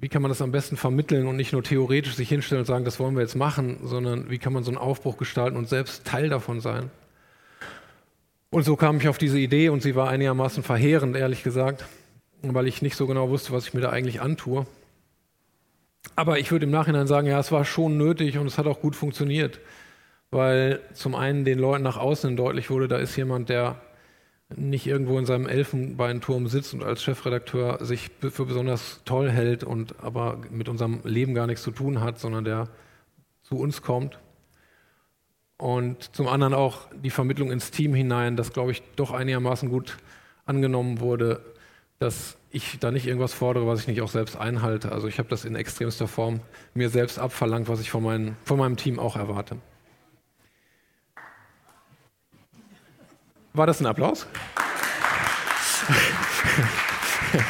Wie 0.00 0.08
kann 0.08 0.22
man 0.22 0.28
das 0.28 0.42
am 0.42 0.52
besten 0.52 0.76
vermitteln 0.76 1.26
und 1.26 1.36
nicht 1.36 1.52
nur 1.52 1.62
theoretisch 1.62 2.14
sich 2.14 2.28
hinstellen 2.28 2.60
und 2.60 2.66
sagen, 2.66 2.84
das 2.84 2.98
wollen 2.98 3.14
wir 3.14 3.22
jetzt 3.22 3.36
machen, 3.36 3.78
sondern 3.84 4.30
wie 4.30 4.38
kann 4.38 4.52
man 4.52 4.64
so 4.64 4.70
einen 4.70 4.78
Aufbruch 4.78 5.16
gestalten 5.16 5.56
und 5.56 5.68
selbst 5.68 6.04
Teil 6.04 6.28
davon 6.28 6.60
sein? 6.60 6.90
Und 8.50 8.64
so 8.64 8.76
kam 8.76 8.98
ich 8.98 9.08
auf 9.08 9.18
diese 9.18 9.38
Idee 9.38 9.68
und 9.68 9.82
sie 9.82 9.96
war 9.96 10.08
einigermaßen 10.08 10.62
verheerend, 10.62 11.16
ehrlich 11.16 11.42
gesagt, 11.42 11.84
weil 12.42 12.68
ich 12.68 12.82
nicht 12.82 12.96
so 12.96 13.06
genau 13.06 13.28
wusste, 13.28 13.52
was 13.52 13.66
ich 13.66 13.74
mir 13.74 13.80
da 13.80 13.90
eigentlich 13.90 14.20
antue. 14.20 14.66
Aber 16.16 16.38
ich 16.38 16.52
würde 16.52 16.66
im 16.66 16.70
Nachhinein 16.70 17.06
sagen, 17.06 17.26
ja, 17.26 17.38
es 17.38 17.52
war 17.52 17.64
schon 17.64 17.96
nötig 17.96 18.38
und 18.38 18.46
es 18.46 18.58
hat 18.58 18.66
auch 18.66 18.80
gut 18.80 18.94
funktioniert, 18.94 19.60
weil 20.30 20.80
zum 20.92 21.14
einen 21.14 21.44
den 21.44 21.58
Leuten 21.58 21.82
nach 21.82 21.96
außen 21.96 22.36
deutlich 22.36 22.70
wurde, 22.70 22.88
da 22.88 22.98
ist 22.98 23.16
jemand, 23.16 23.48
der 23.48 23.80
nicht 24.56 24.86
irgendwo 24.86 25.18
in 25.18 25.26
seinem 25.26 25.46
Elfenbeinturm 25.46 26.48
sitzt 26.48 26.74
und 26.74 26.84
als 26.84 27.02
Chefredakteur 27.02 27.84
sich 27.84 28.10
für 28.20 28.44
besonders 28.44 29.00
toll 29.04 29.30
hält 29.30 29.64
und 29.64 30.02
aber 30.02 30.38
mit 30.50 30.68
unserem 30.68 31.00
Leben 31.04 31.34
gar 31.34 31.46
nichts 31.46 31.62
zu 31.62 31.70
tun 31.70 32.00
hat, 32.00 32.18
sondern 32.18 32.44
der 32.44 32.68
zu 33.42 33.56
uns 33.56 33.82
kommt. 33.82 34.18
Und 35.56 36.14
zum 36.14 36.28
anderen 36.28 36.52
auch 36.52 36.88
die 36.92 37.10
Vermittlung 37.10 37.50
ins 37.50 37.70
Team 37.70 37.94
hinein, 37.94 38.36
das, 38.36 38.52
glaube 38.52 38.72
ich, 38.72 38.82
doch 38.96 39.12
einigermaßen 39.12 39.68
gut 39.68 39.96
angenommen 40.46 41.00
wurde, 41.00 41.40
dass 41.98 42.36
ich 42.54 42.78
da 42.78 42.90
nicht 42.90 43.06
irgendwas 43.06 43.34
fordere, 43.34 43.66
was 43.66 43.80
ich 43.80 43.88
nicht 43.88 44.00
auch 44.00 44.08
selbst 44.08 44.36
einhalte. 44.36 44.92
Also 44.92 45.08
ich 45.08 45.18
habe 45.18 45.28
das 45.28 45.44
in 45.44 45.56
extremster 45.56 46.06
Form 46.06 46.40
mir 46.72 46.88
selbst 46.88 47.18
abverlangt, 47.18 47.68
was 47.68 47.80
ich 47.80 47.90
von, 47.90 48.02
mein, 48.02 48.36
von 48.44 48.58
meinem 48.58 48.76
Team 48.76 49.00
auch 49.00 49.16
erwarte. 49.16 49.56
War 53.52 53.66
das 53.66 53.80
ein 53.80 53.86
Applaus? 53.86 54.26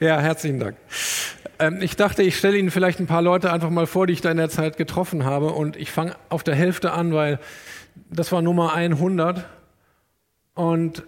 ja, 0.00 0.20
herzlichen 0.20 0.60
Dank. 0.60 0.76
Ähm, 1.58 1.80
ich 1.80 1.96
dachte, 1.96 2.22
ich 2.22 2.36
stelle 2.36 2.58
Ihnen 2.58 2.70
vielleicht 2.70 3.00
ein 3.00 3.06
paar 3.06 3.22
Leute 3.22 3.50
einfach 3.52 3.70
mal 3.70 3.86
vor, 3.86 4.06
die 4.06 4.12
ich 4.12 4.20
da 4.20 4.30
in 4.30 4.36
der 4.36 4.50
Zeit 4.50 4.76
getroffen 4.76 5.24
habe. 5.24 5.52
Und 5.52 5.76
ich 5.76 5.90
fange 5.90 6.14
auf 6.28 6.44
der 6.44 6.54
Hälfte 6.54 6.92
an, 6.92 7.14
weil 7.14 7.40
das 8.10 8.30
war 8.30 8.42
Nummer 8.42 8.74
100. 8.74 9.46
Und 10.54 11.02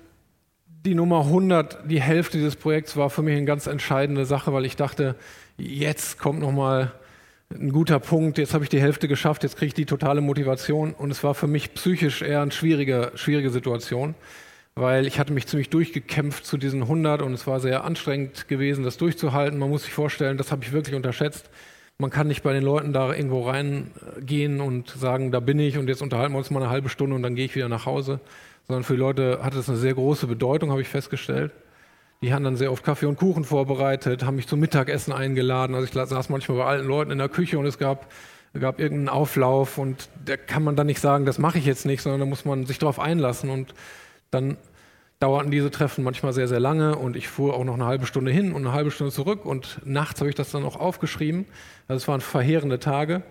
die 0.87 0.95
Nummer 0.95 1.23
100, 1.23 1.79
die 1.91 2.01
Hälfte 2.01 2.39
dieses 2.39 2.55
Projekts, 2.55 2.97
war 2.97 3.11
für 3.11 3.23
mich 3.23 3.37
eine 3.37 3.45
ganz 3.45 3.67
entscheidende 3.67 4.25
Sache, 4.25 4.53
weil 4.53 4.65
ich 4.65 4.77
dachte, 4.77 5.17
jetzt 5.59 6.17
kommt 6.19 6.41
noch 6.41 6.53
mal 6.53 6.93
ein 7.51 7.73
guter 7.73 7.99
Punkt, 7.99 8.39
jetzt 8.39 8.55
habe 8.55 8.63
ich 8.63 8.71
die 8.71 8.81
Hälfte 8.81 9.09
geschafft, 9.09 9.43
jetzt 9.43 9.57
kriege 9.57 9.69
ich 9.69 9.75
die 9.75 9.85
totale 9.85 10.21
Motivation 10.21 10.95
und 10.95 11.11
es 11.11 11.25
war 11.25 11.35
für 11.35 11.49
mich 11.49 11.75
psychisch 11.75 12.23
eher 12.23 12.41
eine 12.41 12.53
schwierige, 12.53 13.11
schwierige 13.17 13.51
Situation, 13.51 14.15
weil 14.77 15.09
ich 15.09 15.19
hatte 15.19 15.33
mich 15.33 15.49
ziemlich 15.49 15.71
durchgekämpft 15.71 16.47
zu 16.47 16.57
diesen 16.57 16.83
100 16.83 17.21
und 17.21 17.33
es 17.35 17.49
war 17.49 17.59
sehr 17.59 17.85
anstrengend 17.85 18.47
gewesen, 18.47 18.85
das 18.85 18.97
durchzuhalten. 18.97 19.59
Man 19.59 19.71
muss 19.71 19.85
sich 19.85 19.93
vorstellen, 19.93 20.39
das 20.39 20.53
habe 20.53 20.63
ich 20.65 20.73
wirklich 20.73 20.95
unterschätzt. 20.95 21.51
Man 21.99 22.11
kann 22.11 22.27
nicht 22.27 22.43
bei 22.43 22.53
den 22.53 22.63
Leuten 22.63 22.93
da 22.93 23.15
irgendwo 23.15 23.49
reingehen 23.49 24.61
und 24.61 24.91
sagen, 24.91 25.33
da 25.33 25.41
bin 25.41 25.59
ich 25.59 25.79
und 25.79 25.89
jetzt 25.89 26.03
unterhalten 26.03 26.35
wir 26.35 26.39
uns 26.39 26.51
mal 26.51 26.63
eine 26.63 26.71
halbe 26.71 26.91
Stunde 26.91 27.17
und 27.17 27.23
dann 27.23 27.35
gehe 27.35 27.47
ich 27.47 27.55
wieder 27.55 27.71
nach 27.71 27.87
Hause, 27.87 28.21
sondern 28.67 28.85
für 28.85 28.95
die 28.95 29.01
Leute 29.01 29.41
hatte 29.43 29.57
das 29.57 29.71
eine 29.71 29.79
sehr 29.79 29.95
große 29.95 30.27
Bedeutung, 30.27 30.71
habe 30.71 30.83
ich 30.83 30.89
festgestellt. 30.89 31.53
Die 32.23 32.35
haben 32.35 32.45
dann 32.45 32.57
sehr 32.57 32.71
oft 32.71 32.85
Kaffee 32.85 33.07
und 33.07 33.17
Kuchen 33.17 33.45
vorbereitet, 33.45 34.25
haben 34.25 34.37
mich 34.37 34.47
zum 34.47 34.61
Mittagessen 34.61 35.13
eingeladen. 35.13 35.75
Also 35.75 35.87
ich 35.87 36.09
saß 36.09 36.29
manchmal 36.29 36.59
bei 36.59 36.65
alten 36.65 36.87
Leuten 36.87 37.11
in 37.11 37.19
der 37.19 37.31
Küche 37.31 37.59
und 37.59 37.67
es 37.67 37.79
gab, 37.79 38.11
gab 38.59 38.79
irgendeinen 38.79 39.09
Auflauf 39.09 39.79
und 39.79 40.11
da 40.25 40.37
kann 40.37 40.65
man 40.65 40.77
dann 40.77 40.87
nicht 40.87 41.01
sagen, 41.01 41.25
das 41.25 41.39
mache 41.39 41.59
ich 41.59 41.65
jetzt 41.65 41.87
nicht, 41.87 42.03
sondern 42.03 42.21
da 42.21 42.27
muss 42.27 42.45
man 42.45 42.67
sich 42.67 42.79
darauf 42.79 42.99
einlassen 42.99 43.49
und 43.49 43.75
dann 44.31 44.59
dauerten 45.19 45.51
diese 45.51 45.71
Treffen 45.71 46.05
manchmal 46.05 46.33
sehr, 46.33 46.49
sehr 46.49 46.61
lange 46.61 46.97
und 46.97 47.17
ich 47.17 47.29
fuhr 47.29 47.55
auch 47.55 47.65
noch 47.65 47.75
eine 47.75 47.87
halbe 47.87 48.07
Stunde 48.07 48.31
hin 48.31 48.53
und 48.53 48.67
eine 48.67 48.73
halbe 48.73 48.91
Stunde 48.91 49.13
zurück 49.13 49.47
und 49.47 49.81
nachts 49.85 50.21
habe 50.21 50.29
ich 50.29 50.37
das 50.37 50.51
dann 50.51 50.65
auch 50.65 50.77
aufgeschrieben. 50.77 51.47
Also 51.89 52.03
es 52.03 52.09
waren 52.09 52.21
verheerende 52.21 52.79
Tage. 52.79 53.23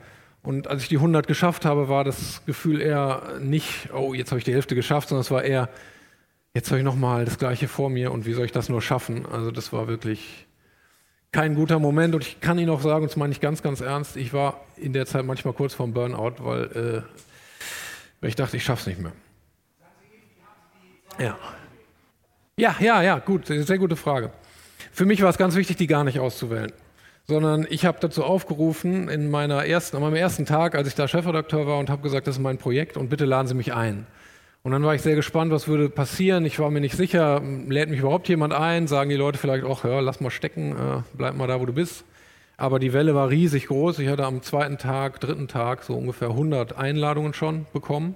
Und 0.41 0.67
als 0.67 0.83
ich 0.83 0.89
die 0.89 0.97
100 0.97 1.27
geschafft 1.27 1.65
habe, 1.65 1.89
war 1.89 2.03
das 2.03 2.43
Gefühl 2.45 2.79
eher 2.79 3.39
nicht, 3.39 3.89
oh, 3.93 4.13
jetzt 4.13 4.31
habe 4.31 4.37
ich 4.37 4.45
die 4.45 4.53
Hälfte 4.53 4.75
geschafft, 4.75 5.09
sondern 5.09 5.21
es 5.21 5.31
war 5.31 5.43
eher, 5.43 5.69
jetzt 6.53 6.69
habe 6.69 6.79
ich 6.79 6.85
nochmal 6.85 7.25
das 7.25 7.39
Gleiche 7.39 7.67
vor 7.67 7.89
mir 7.89 8.11
und 8.11 8.25
wie 8.25 8.33
soll 8.33 8.45
ich 8.45 8.51
das 8.51 8.69
nur 8.69 8.81
schaffen? 8.81 9.25
Also 9.25 9.49
das 9.49 9.73
war 9.73 9.87
wirklich 9.87 10.45
kein 11.31 11.55
guter 11.55 11.79
Moment 11.79 12.15
und 12.15 12.23
ich 12.23 12.39
kann 12.41 12.59
Ihnen 12.59 12.69
auch 12.69 12.81
sagen, 12.81 13.03
und 13.03 13.11
das 13.11 13.17
meine 13.17 13.33
ich 13.33 13.41
ganz, 13.41 13.61
ganz 13.61 13.81
ernst, 13.81 14.17
ich 14.17 14.33
war 14.33 14.61
in 14.77 14.93
der 14.93 15.05
Zeit 15.05 15.25
manchmal 15.25 15.53
kurz 15.53 15.73
vorm 15.73 15.93
Burnout, 15.93 16.35
weil, 16.39 16.63
äh, 16.63 17.01
weil 18.21 18.29
ich 18.29 18.35
dachte, 18.35 18.55
ich 18.55 18.63
schaffe 18.63 18.81
es 18.81 18.87
nicht 18.87 19.01
mehr. 19.01 19.11
Ja. 21.19 21.37
Ja, 22.57 22.75
ja, 22.79 23.01
ja, 23.01 23.19
gut, 23.19 23.47
sehr 23.47 23.77
gute 23.77 23.95
Frage. 23.95 24.31
Für 24.91 25.05
mich 25.05 25.21
war 25.21 25.29
es 25.29 25.37
ganz 25.37 25.55
wichtig, 25.55 25.77
die 25.77 25.87
gar 25.87 26.03
nicht 26.03 26.19
auszuwählen 26.19 26.71
sondern 27.27 27.65
ich 27.69 27.85
habe 27.85 27.97
dazu 27.99 28.23
aufgerufen 28.23 29.09
in 29.09 29.29
meiner 29.29 29.65
ersten, 29.65 29.95
an 29.97 30.03
meinem 30.03 30.15
ersten 30.15 30.45
Tag, 30.45 30.75
als 30.75 30.87
ich 30.87 30.95
da 30.95 31.07
Chefredakteur 31.07 31.65
war 31.65 31.79
und 31.79 31.89
habe 31.89 32.01
gesagt, 32.01 32.27
das 32.27 32.35
ist 32.35 32.41
mein 32.41 32.57
Projekt 32.57 32.97
und 32.97 33.09
bitte 33.09 33.25
laden 33.25 33.47
Sie 33.47 33.55
mich 33.55 33.73
ein. 33.73 34.05
Und 34.63 34.71
dann 34.71 34.83
war 34.83 34.95
ich 34.95 35.01
sehr 35.01 35.15
gespannt, 35.15 35.51
was 35.51 35.67
würde 35.67 35.89
passieren. 35.89 36.43
Ich 36.45 36.57
war 36.59 36.71
mir 36.71 36.81
nicht 36.81 36.95
sicher, 36.95 37.41
lädt 37.67 37.89
mich 37.89 37.99
überhaupt 37.99 38.27
jemand 38.29 38.53
ein? 38.53 38.87
Sagen 38.87 39.11
die 39.11 39.15
Leute 39.15 39.37
vielleicht 39.37 39.63
auch, 39.63 39.83
hör, 39.83 40.01
lass 40.01 40.21
mal 40.21 40.31
stecken, 40.31 40.71
äh, 40.71 41.01
bleib 41.13 41.35
mal 41.35 41.47
da, 41.47 41.59
wo 41.59 41.65
du 41.65 41.73
bist. 41.73 42.03
Aber 42.57 42.79
die 42.79 42.93
Welle 42.93 43.13
war 43.13 43.29
riesig 43.29 43.67
groß. 43.67 43.99
Ich 43.99 44.07
hatte 44.07 44.25
am 44.25 44.41
zweiten 44.41 44.77
Tag, 44.77 45.19
dritten 45.19 45.47
Tag 45.47 45.83
so 45.83 45.93
ungefähr 45.93 46.29
100 46.29 46.77
Einladungen 46.77 47.33
schon 47.33 47.67
bekommen. 47.73 48.15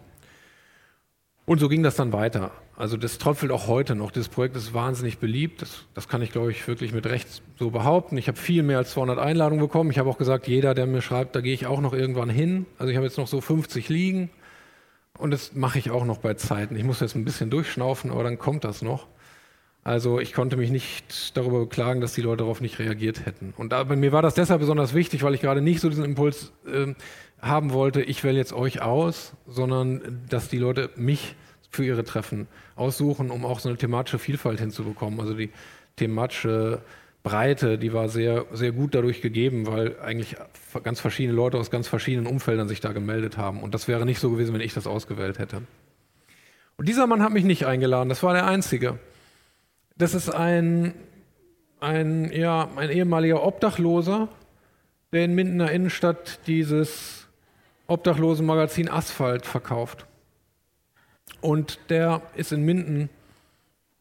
Und 1.50 1.58
so 1.58 1.68
ging 1.68 1.82
das 1.82 1.96
dann 1.96 2.14
weiter. 2.14 2.52
Also 2.76 2.96
das 2.96 3.18
tröpfelt 3.18 3.52
auch 3.52 3.66
heute 3.66 3.96
noch. 3.96 4.12
Das 4.12 4.30
Projekt 4.30 4.56
ist 4.56 4.76
wahnsinnig 4.76 5.18
beliebt. 5.18 5.64
Das, 5.64 5.86
das 5.96 6.08
kann 6.08 6.22
ich, 6.22 6.32
glaube 6.32 6.52
ich, 6.52 6.68
wirklich 6.68 6.94
mit 6.94 7.08
Recht 7.08 7.42
so 7.58 7.72
behaupten. 7.72 8.18
Ich 8.18 8.28
habe 8.28 8.38
viel 8.38 8.62
mehr 8.62 8.78
als 8.78 8.92
200 8.92 9.18
Einladungen 9.18 9.60
bekommen. 9.60 9.90
Ich 9.90 9.98
habe 9.98 10.12
auch 10.12 10.20
gesagt, 10.20 10.48
jeder, 10.48 10.76
der 10.76 10.86
mir 10.86 11.02
schreibt, 11.02 11.36
da 11.36 11.42
gehe 11.42 11.56
ich 11.56 11.66
auch 11.66 11.82
noch 11.82 11.94
irgendwann 11.94 12.30
hin. 12.30 12.68
Also 12.78 12.92
ich 12.92 12.98
habe 12.98 13.08
jetzt 13.08 13.18
noch 13.18 13.26
so 13.26 13.42
50 13.42 13.90
liegen. 13.90 14.30
Und 15.18 15.32
das 15.32 15.56
mache 15.56 15.80
ich 15.80 15.90
auch 15.90 16.06
noch 16.06 16.20
bei 16.20 16.36
Zeiten. 16.36 16.76
Ich 16.76 16.84
muss 16.84 17.00
jetzt 17.00 17.16
ein 17.16 17.26
bisschen 17.26 17.50
durchschnaufen, 17.50 18.12
aber 18.12 18.24
dann 18.24 18.38
kommt 18.38 18.64
das 18.64 18.84
noch. 18.84 19.08
Also 19.84 20.20
ich 20.20 20.34
konnte 20.34 20.58
mich 20.58 20.72
nicht 20.72 21.36
darüber 21.38 21.62
beklagen, 21.62 22.02
dass 22.02 22.14
die 22.14 22.22
Leute 22.22 22.40
darauf 22.40 22.62
nicht 22.62 22.80
reagiert 22.80 23.26
hätten. 23.26 23.54
Und 23.58 23.72
da, 23.72 23.84
mir 23.84 24.12
war 24.12 24.22
das 24.22 24.36
deshalb 24.36 24.60
besonders 24.60 24.94
wichtig, 24.94 25.24
weil 25.24 25.34
ich 25.34 25.42
gerade 25.42 25.62
nicht 25.62 25.80
so 25.80 25.90
diesen 25.90 26.04
Impuls 26.04 26.52
äh, 26.68 26.94
haben 27.42 27.72
wollte, 27.72 28.02
ich 28.02 28.24
wähle 28.24 28.38
jetzt 28.38 28.54
euch 28.54 28.82
aus, 28.82 29.34
sondern 29.48 30.22
dass 30.30 30.50
die 30.50 30.58
Leute 30.58 30.90
mich 30.96 31.36
für 31.72 31.86
ihre 31.86 32.04
Treffen 32.04 32.48
aussuchen, 32.76 33.32
um 33.32 33.46
auch 33.46 33.60
so 33.60 33.70
eine 33.70 33.78
thematische 33.78 34.20
Vielfalt 34.20 34.60
hinzubekommen. 34.60 35.20
Also 35.20 35.34
die 35.34 35.50
thematische 35.96 36.82
Breite, 37.24 37.78
die 37.78 37.94
war 37.94 38.10
sehr, 38.10 38.46
sehr 38.52 38.72
gut 38.72 38.96
dadurch 38.96 39.22
gegeben, 39.22 39.68
weil 39.68 40.00
eigentlich 40.00 40.36
ganz 40.84 41.00
verschiedene 41.00 41.36
Leute 41.36 41.58
aus 41.58 41.70
ganz 41.70 41.88
verschiedenen 41.88 42.28
Umfeldern 42.28 42.68
sich 42.68 42.80
da 42.80 42.92
gemeldet 42.92 43.38
haben. 43.38 43.62
Und 43.62 43.74
das 43.74 43.88
wäre 43.88 44.06
nicht 44.06 44.20
so 44.20 44.32
gewesen, 44.32 44.54
wenn 44.54 44.62
ich 44.62 44.74
das 44.74 44.88
ausgewählt 44.88 45.40
hätte. 45.40 45.62
Und 46.78 46.88
dieser 46.88 47.08
Mann 47.08 47.22
hat 47.22 47.34
mich 47.34 47.44
nicht 47.44 47.66
eingeladen, 47.66 48.10
das 48.10 48.24
war 48.24 48.34
der 48.34 48.48
einzige. 48.48 49.00
Das 50.00 50.14
ist 50.14 50.30
ein, 50.30 50.94
ein, 51.82 52.32
ja, 52.32 52.70
ein 52.78 52.90
ehemaliger 52.90 53.44
Obdachloser, 53.46 54.30
der 55.12 55.26
in 55.26 55.36
Mindener 55.36 55.72
Innenstadt 55.72 56.40
dieses 56.48 57.28
Obdachlosenmagazin 57.88 58.90
Asphalt 58.90 59.46
verkauft. 59.46 60.06
Und 61.42 61.80
der 61.90 62.22
ist 62.38 62.54
in 62.54 62.64
Minden 62.64 63.10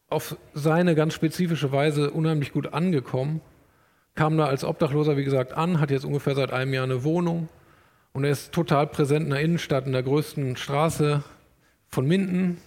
auf 0.08 0.36
seine 0.54 0.94
ganz 0.94 1.14
spezifische 1.14 1.72
Weise 1.72 2.12
unheimlich 2.12 2.52
gut 2.52 2.72
angekommen. 2.72 3.40
Kam 4.14 4.38
da 4.38 4.46
als 4.46 4.62
Obdachloser, 4.62 5.16
wie 5.16 5.24
gesagt, 5.24 5.52
an, 5.52 5.80
hat 5.80 5.90
jetzt 5.90 6.04
ungefähr 6.04 6.36
seit 6.36 6.52
einem 6.52 6.72
Jahr 6.74 6.84
eine 6.84 7.02
Wohnung 7.02 7.48
und 8.12 8.22
er 8.22 8.30
ist 8.30 8.52
total 8.52 8.86
präsent 8.86 9.24
in 9.24 9.30
der 9.30 9.40
Innenstadt, 9.40 9.86
in 9.86 9.94
der 9.94 10.04
größten 10.04 10.56
Straße 10.56 11.24
von 11.88 12.06
Minden, 12.06 12.58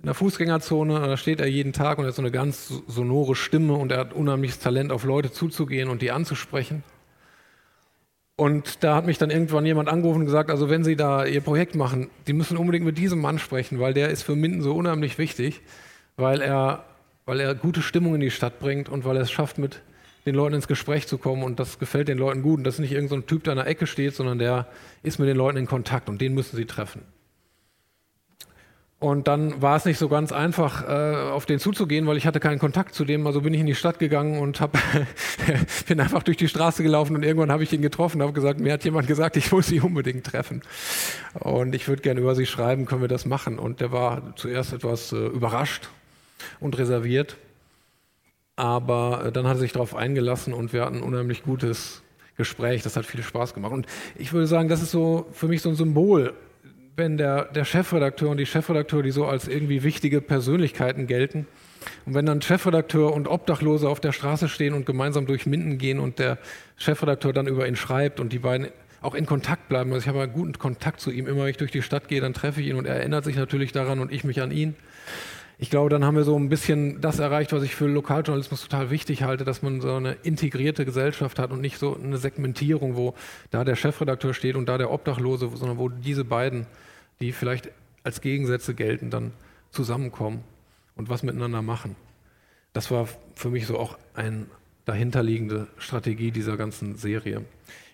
in 0.00 0.06
der 0.06 0.14
Fußgängerzone. 0.14 1.00
Da 1.00 1.16
steht 1.16 1.40
er 1.40 1.46
jeden 1.46 1.72
Tag 1.72 1.98
und 1.98 2.04
er 2.04 2.08
hat 2.08 2.14
so 2.14 2.22
eine 2.22 2.30
ganz 2.30 2.82
sonore 2.86 3.34
Stimme 3.34 3.74
und 3.74 3.92
er 3.92 3.98
hat 3.98 4.12
unheimliches 4.12 4.58
Talent, 4.58 4.92
auf 4.92 5.04
Leute 5.04 5.30
zuzugehen 5.32 5.88
und 5.88 6.02
die 6.02 6.10
anzusprechen. 6.10 6.82
Und 8.36 8.82
da 8.82 8.96
hat 8.96 9.06
mich 9.06 9.18
dann 9.18 9.30
irgendwann 9.30 9.66
jemand 9.66 9.88
angerufen 9.88 10.20
und 10.20 10.26
gesagt, 10.26 10.50
also 10.50 10.70
wenn 10.70 10.82
Sie 10.82 10.96
da 10.96 11.26
Ihr 11.26 11.42
Projekt 11.42 11.74
machen, 11.74 12.08
Sie 12.26 12.32
müssen 12.32 12.56
unbedingt 12.56 12.86
mit 12.86 12.96
diesem 12.96 13.20
Mann 13.20 13.38
sprechen, 13.38 13.78
weil 13.80 13.92
der 13.92 14.08
ist 14.08 14.22
für 14.22 14.34
Minden 14.34 14.62
so 14.62 14.74
unheimlich 14.74 15.18
wichtig 15.18 15.60
weil 16.20 16.40
er, 16.40 16.84
weil 17.26 17.40
er 17.40 17.54
gute 17.54 17.82
Stimmung 17.82 18.14
in 18.14 18.20
die 18.20 18.30
Stadt 18.30 18.60
bringt 18.60 18.88
und 18.88 19.04
weil 19.04 19.16
er 19.16 19.22
es 19.22 19.30
schafft, 19.30 19.58
mit 19.58 19.82
den 20.26 20.34
Leuten 20.34 20.54
ins 20.54 20.68
Gespräch 20.68 21.06
zu 21.06 21.18
kommen 21.18 21.42
und 21.42 21.58
das 21.58 21.78
gefällt 21.78 22.08
den 22.08 22.18
Leuten 22.18 22.42
gut 22.42 22.58
und 22.58 22.64
das 22.64 22.74
ist 22.74 22.80
nicht 22.80 22.92
irgendein 22.92 23.20
so 23.20 23.26
Typ, 23.26 23.44
der 23.44 23.52
an 23.52 23.58
der 23.58 23.66
Ecke 23.66 23.86
steht, 23.86 24.14
sondern 24.14 24.38
der 24.38 24.68
ist 25.02 25.18
mit 25.18 25.28
den 25.28 25.36
Leuten 25.36 25.56
in 25.56 25.66
Kontakt 25.66 26.08
und 26.08 26.20
den 26.20 26.34
müssen 26.34 26.56
sie 26.56 26.66
treffen. 26.66 27.02
Und 29.00 29.28
dann 29.28 29.62
war 29.62 29.76
es 29.76 29.86
nicht 29.86 29.96
so 29.96 30.10
ganz 30.10 30.30
einfach, 30.30 30.86
äh, 30.86 31.30
auf 31.30 31.46
den 31.46 31.58
zuzugehen, 31.58 32.06
weil 32.06 32.18
ich 32.18 32.26
hatte 32.26 32.38
keinen 32.38 32.58
Kontakt 32.58 32.94
zu 32.94 33.06
dem. 33.06 33.26
Also 33.26 33.40
bin 33.40 33.54
ich 33.54 33.60
in 33.60 33.66
die 33.66 33.74
Stadt 33.74 33.98
gegangen 33.98 34.38
und 34.38 34.60
hab, 34.60 34.76
bin 35.88 36.00
einfach 36.00 36.22
durch 36.22 36.36
die 36.36 36.48
Straße 36.48 36.82
gelaufen 36.82 37.16
und 37.16 37.22
irgendwann 37.22 37.50
habe 37.50 37.62
ich 37.62 37.72
ihn 37.72 37.80
getroffen 37.80 38.18
und 38.18 38.24
habe 38.24 38.34
gesagt, 38.34 38.60
mir 38.60 38.74
hat 38.74 38.84
jemand 38.84 39.06
gesagt, 39.06 39.38
ich 39.38 39.50
muss 39.52 39.68
sie 39.68 39.80
unbedingt 39.80 40.26
treffen. 40.26 40.60
Und 41.32 41.74
ich 41.74 41.88
würde 41.88 42.02
gerne 42.02 42.20
über 42.20 42.34
sie 42.34 42.44
schreiben, 42.44 42.84
können 42.84 43.00
wir 43.00 43.08
das 43.08 43.24
machen? 43.24 43.58
Und 43.58 43.80
der 43.80 43.90
war 43.90 44.36
zuerst 44.36 44.74
etwas 44.74 45.12
äh, 45.12 45.16
überrascht 45.16 45.88
und 46.60 46.76
reserviert. 46.76 47.38
Aber 48.56 49.24
äh, 49.24 49.32
dann 49.32 49.46
hat 49.46 49.56
er 49.56 49.60
sich 49.60 49.72
darauf 49.72 49.96
eingelassen 49.96 50.52
und 50.52 50.74
wir 50.74 50.84
hatten 50.84 50.96
ein 50.96 51.02
unheimlich 51.02 51.42
gutes 51.42 52.02
Gespräch. 52.36 52.82
Das 52.82 52.96
hat 52.96 53.06
viel 53.06 53.22
Spaß 53.22 53.54
gemacht. 53.54 53.72
Und 53.72 53.86
ich 54.16 54.34
würde 54.34 54.46
sagen, 54.46 54.68
das 54.68 54.82
ist 54.82 54.90
so 54.90 55.26
für 55.32 55.48
mich 55.48 55.62
so 55.62 55.70
ein 55.70 55.74
Symbol, 55.74 56.34
wenn 56.96 57.16
der, 57.16 57.46
der 57.46 57.64
Chefredakteur 57.64 58.30
und 58.30 58.36
die 58.36 58.46
Chefredakteur, 58.46 59.02
die 59.02 59.10
so 59.10 59.26
als 59.26 59.48
irgendwie 59.48 59.82
wichtige 59.82 60.20
Persönlichkeiten 60.20 61.06
gelten, 61.06 61.46
und 62.04 62.14
wenn 62.14 62.26
dann 62.26 62.42
Chefredakteur 62.42 63.12
und 63.12 63.28
Obdachlose 63.28 63.88
auf 63.88 64.00
der 64.00 64.12
Straße 64.12 64.48
stehen 64.48 64.74
und 64.74 64.84
gemeinsam 64.84 65.26
durch 65.26 65.46
Minden 65.46 65.78
gehen 65.78 65.98
und 65.98 66.18
der 66.18 66.38
Chefredakteur 66.76 67.32
dann 67.32 67.46
über 67.46 67.66
ihn 67.66 67.76
schreibt 67.76 68.20
und 68.20 68.32
die 68.32 68.38
beiden 68.38 68.68
auch 69.00 69.14
in 69.14 69.24
Kontakt 69.24 69.68
bleiben. 69.68 69.92
Also 69.92 70.04
ich 70.04 70.08
habe 70.08 70.20
einen 70.20 70.32
guten 70.32 70.58
Kontakt 70.58 71.00
zu 71.00 71.10
ihm. 71.10 71.26
Immer 71.26 71.44
wenn 71.44 71.50
ich 71.50 71.56
durch 71.56 71.70
die 71.70 71.80
Stadt 71.80 72.08
gehe, 72.08 72.20
dann 72.20 72.34
treffe 72.34 72.60
ich 72.60 72.66
ihn 72.66 72.76
und 72.76 72.86
er 72.86 72.96
erinnert 72.96 73.24
sich 73.24 73.36
natürlich 73.36 73.72
daran 73.72 73.98
und 73.98 74.12
ich 74.12 74.24
mich 74.24 74.42
an 74.42 74.50
ihn 74.50 74.74
ich 75.60 75.68
glaube, 75.68 75.90
dann 75.90 76.06
haben 76.06 76.16
wir 76.16 76.24
so 76.24 76.38
ein 76.38 76.48
bisschen 76.48 77.02
das 77.02 77.18
erreicht, 77.18 77.52
was 77.52 77.62
ich 77.62 77.74
für 77.74 77.86
Lokaljournalismus 77.86 78.62
total 78.62 78.88
wichtig 78.88 79.24
halte, 79.24 79.44
dass 79.44 79.60
man 79.60 79.82
so 79.82 79.94
eine 79.94 80.12
integrierte 80.22 80.86
Gesellschaft 80.86 81.38
hat 81.38 81.50
und 81.50 81.60
nicht 81.60 81.78
so 81.78 81.98
eine 82.02 82.16
Segmentierung, 82.16 82.96
wo 82.96 83.14
da 83.50 83.62
der 83.62 83.76
Chefredakteur 83.76 84.32
steht 84.32 84.56
und 84.56 84.70
da 84.70 84.78
der 84.78 84.90
Obdachlose, 84.90 85.50
sondern 85.54 85.76
wo 85.76 85.90
diese 85.90 86.24
beiden, 86.24 86.66
die 87.20 87.32
vielleicht 87.32 87.68
als 88.04 88.22
Gegensätze 88.22 88.72
gelten, 88.72 89.10
dann 89.10 89.32
zusammenkommen 89.70 90.44
und 90.96 91.10
was 91.10 91.22
miteinander 91.22 91.60
machen. 91.60 91.94
Das 92.72 92.90
war 92.90 93.06
für 93.34 93.50
mich 93.50 93.66
so 93.66 93.78
auch 93.78 93.98
eine 94.14 94.46
dahinterliegende 94.86 95.66
Strategie 95.76 96.30
dieser 96.30 96.56
ganzen 96.56 96.96
Serie. 96.96 97.44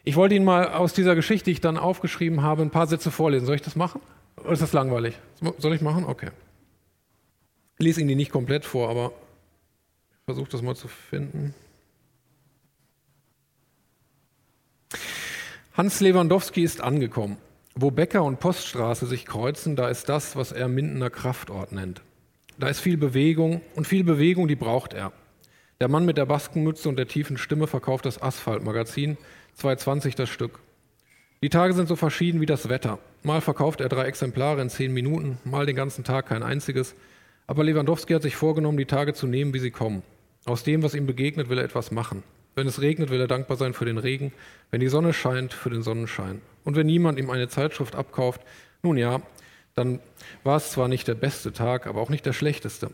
Ich 0.04 0.14
wollte 0.14 0.36
Ihnen 0.36 0.44
mal 0.44 0.68
aus 0.68 0.92
dieser 0.92 1.16
Geschichte, 1.16 1.46
die 1.46 1.52
ich 1.52 1.60
dann 1.60 1.78
aufgeschrieben 1.78 2.42
habe, 2.42 2.62
ein 2.62 2.70
paar 2.70 2.86
Sätze 2.86 3.10
vorlesen. 3.10 3.44
Soll 3.44 3.56
ich 3.56 3.62
das 3.62 3.74
machen? 3.74 4.00
Oder 4.36 4.52
ist 4.52 4.62
das 4.62 4.72
langweilig? 4.72 5.18
Soll 5.58 5.74
ich 5.74 5.80
machen? 5.80 6.04
Okay. 6.04 6.28
Lese 7.78 8.00
Ihnen 8.00 8.08
die 8.08 8.14
nicht 8.14 8.32
komplett 8.32 8.64
vor, 8.64 8.88
aber 8.88 9.12
ich 10.10 10.24
versuche 10.24 10.50
das 10.50 10.62
mal 10.62 10.76
zu 10.76 10.88
finden. 10.88 11.54
Hans 15.74 16.00
Lewandowski 16.00 16.62
ist 16.62 16.80
angekommen. 16.80 17.36
Wo 17.74 17.90
Bäcker 17.90 18.24
und 18.24 18.40
Poststraße 18.40 19.04
sich 19.04 19.26
kreuzen, 19.26 19.76
da 19.76 19.88
ist 19.88 20.08
das, 20.08 20.34
was 20.34 20.52
er 20.52 20.68
Mindener 20.68 21.10
Kraftort 21.10 21.72
nennt. 21.72 22.00
Da 22.58 22.68
ist 22.68 22.80
viel 22.80 22.96
Bewegung 22.96 23.60
und 23.74 23.86
viel 23.86 24.02
Bewegung, 24.02 24.48
die 24.48 24.56
braucht 24.56 24.94
er. 24.94 25.12
Der 25.78 25.88
Mann 25.88 26.06
mit 26.06 26.16
der 26.16 26.24
Baskenmütze 26.24 26.88
und 26.88 26.96
der 26.96 27.06
tiefen 27.08 27.36
Stimme 27.36 27.66
verkauft 27.66 28.06
das 28.06 28.22
Asphaltmagazin, 28.22 29.18
2,20 29.60 30.16
das 30.16 30.30
Stück. 30.30 30.60
Die 31.42 31.50
Tage 31.50 31.74
sind 31.74 31.86
so 31.86 31.96
verschieden 31.96 32.40
wie 32.40 32.46
das 32.46 32.70
Wetter. 32.70 32.98
Mal 33.22 33.42
verkauft 33.42 33.82
er 33.82 33.90
drei 33.90 34.06
Exemplare 34.06 34.62
in 34.62 34.70
zehn 34.70 34.94
Minuten, 34.94 35.36
mal 35.44 35.66
den 35.66 35.76
ganzen 35.76 36.02
Tag 36.02 36.26
kein 36.26 36.42
einziges. 36.42 36.94
Aber 37.46 37.64
Lewandowski 37.64 38.12
hat 38.12 38.22
sich 38.22 38.36
vorgenommen, 38.36 38.78
die 38.78 38.86
Tage 38.86 39.14
zu 39.14 39.26
nehmen, 39.26 39.54
wie 39.54 39.58
sie 39.58 39.70
kommen. 39.70 40.02
Aus 40.44 40.64
dem, 40.64 40.82
was 40.82 40.94
ihm 40.94 41.06
begegnet, 41.06 41.48
will 41.48 41.58
er 41.58 41.64
etwas 41.64 41.90
machen. 41.90 42.22
Wenn 42.54 42.66
es 42.66 42.80
regnet, 42.80 43.10
will 43.10 43.20
er 43.20 43.26
dankbar 43.26 43.56
sein 43.56 43.74
für 43.74 43.84
den 43.84 43.98
Regen. 43.98 44.32
Wenn 44.70 44.80
die 44.80 44.88
Sonne 44.88 45.12
scheint, 45.12 45.52
für 45.52 45.70
den 45.70 45.82
Sonnenschein. 45.82 46.40
Und 46.64 46.74
wenn 46.74 46.86
niemand 46.86 47.18
ihm 47.18 47.30
eine 47.30 47.48
Zeitschrift 47.48 47.94
abkauft, 47.94 48.40
nun 48.82 48.96
ja, 48.96 49.20
dann 49.74 50.00
war 50.42 50.56
es 50.56 50.70
zwar 50.70 50.88
nicht 50.88 51.06
der 51.06 51.14
beste 51.14 51.52
Tag, 51.52 51.86
aber 51.86 52.00
auch 52.00 52.08
nicht 52.08 52.24
der 52.24 52.32
schlechteste. 52.32 52.90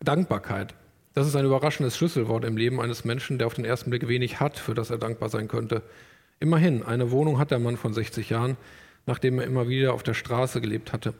Dankbarkeit. 0.00 0.74
Das 1.14 1.26
ist 1.26 1.36
ein 1.36 1.44
überraschendes 1.44 1.96
Schlüsselwort 1.96 2.44
im 2.44 2.56
Leben 2.56 2.80
eines 2.80 3.04
Menschen, 3.04 3.38
der 3.38 3.46
auf 3.46 3.54
den 3.54 3.64
ersten 3.64 3.90
Blick 3.90 4.08
wenig 4.08 4.40
hat, 4.40 4.58
für 4.58 4.74
das 4.74 4.90
er 4.90 4.98
dankbar 4.98 5.28
sein 5.28 5.48
könnte. 5.48 5.82
Immerhin, 6.40 6.82
eine 6.82 7.10
Wohnung 7.10 7.38
hat 7.38 7.50
der 7.50 7.58
Mann 7.58 7.76
von 7.76 7.94
60 7.94 8.30
Jahren, 8.30 8.56
nachdem 9.06 9.38
er 9.38 9.46
immer 9.46 9.68
wieder 9.68 9.94
auf 9.94 10.02
der 10.02 10.14
Straße 10.14 10.60
gelebt 10.60 10.92
hatte. 10.92 11.14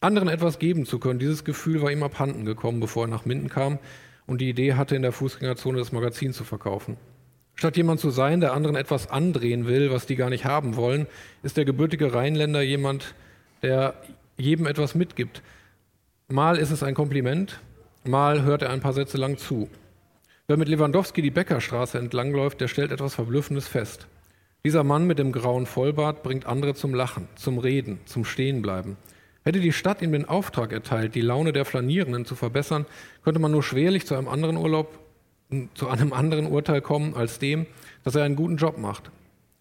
Anderen 0.00 0.28
etwas 0.28 0.58
geben 0.58 0.86
zu 0.86 1.00
können, 1.00 1.18
dieses 1.18 1.44
Gefühl 1.44 1.82
war 1.82 1.90
ihm 1.90 2.04
abhanden 2.04 2.44
gekommen, 2.44 2.78
bevor 2.78 3.04
er 3.04 3.08
nach 3.08 3.24
Minden 3.24 3.48
kam 3.48 3.78
und 4.26 4.40
die 4.40 4.48
Idee 4.48 4.74
hatte, 4.74 4.94
in 4.94 5.02
der 5.02 5.12
Fußgängerzone 5.12 5.78
das 5.78 5.90
Magazin 5.90 6.32
zu 6.32 6.44
verkaufen. 6.44 6.96
Statt 7.56 7.76
jemand 7.76 7.98
zu 7.98 8.10
sein, 8.10 8.40
der 8.40 8.52
anderen 8.52 8.76
etwas 8.76 9.10
andrehen 9.10 9.66
will, 9.66 9.90
was 9.90 10.06
die 10.06 10.14
gar 10.14 10.30
nicht 10.30 10.44
haben 10.44 10.76
wollen, 10.76 11.08
ist 11.42 11.56
der 11.56 11.64
gebürtige 11.64 12.14
Rheinländer 12.14 12.62
jemand, 12.62 13.16
der 13.62 13.94
jedem 14.36 14.66
etwas 14.66 14.94
mitgibt. 14.94 15.42
Mal 16.28 16.58
ist 16.58 16.70
es 16.70 16.84
ein 16.84 16.94
Kompliment, 16.94 17.58
mal 18.04 18.42
hört 18.42 18.62
er 18.62 18.70
ein 18.70 18.80
paar 18.80 18.92
Sätze 18.92 19.16
lang 19.16 19.38
zu. 19.38 19.68
Wer 20.46 20.56
mit 20.56 20.68
Lewandowski 20.68 21.22
die 21.22 21.32
Bäckerstraße 21.32 21.98
entlangläuft, 21.98 22.60
der 22.60 22.68
stellt 22.68 22.92
etwas 22.92 23.16
Verblüffendes 23.16 23.66
fest. 23.66 24.06
Dieser 24.64 24.84
Mann 24.84 25.08
mit 25.08 25.18
dem 25.18 25.32
grauen 25.32 25.66
Vollbart 25.66 26.22
bringt 26.22 26.46
andere 26.46 26.74
zum 26.74 26.94
Lachen, 26.94 27.26
zum 27.34 27.58
Reden, 27.58 27.98
zum 28.04 28.24
Stehenbleiben. 28.24 28.96
Hätte 29.44 29.60
die 29.60 29.72
Stadt 29.72 30.02
ihm 30.02 30.12
den 30.12 30.26
Auftrag 30.26 30.72
erteilt, 30.72 31.14
die 31.14 31.20
Laune 31.20 31.52
der 31.52 31.64
Flanierenden 31.64 32.24
zu 32.24 32.34
verbessern, 32.34 32.86
könnte 33.24 33.40
man 33.40 33.52
nur 33.52 33.62
schwerlich 33.62 34.06
zu 34.06 34.14
einem 34.14 34.28
anderen 34.28 34.56
Urlaub, 34.56 34.98
zu 35.74 35.88
einem 35.88 36.12
anderen 36.12 36.46
Urteil 36.46 36.82
kommen 36.82 37.14
als 37.14 37.38
dem, 37.38 37.66
dass 38.04 38.14
er 38.14 38.24
einen 38.24 38.36
guten 38.36 38.56
Job 38.56 38.78
macht. 38.78 39.10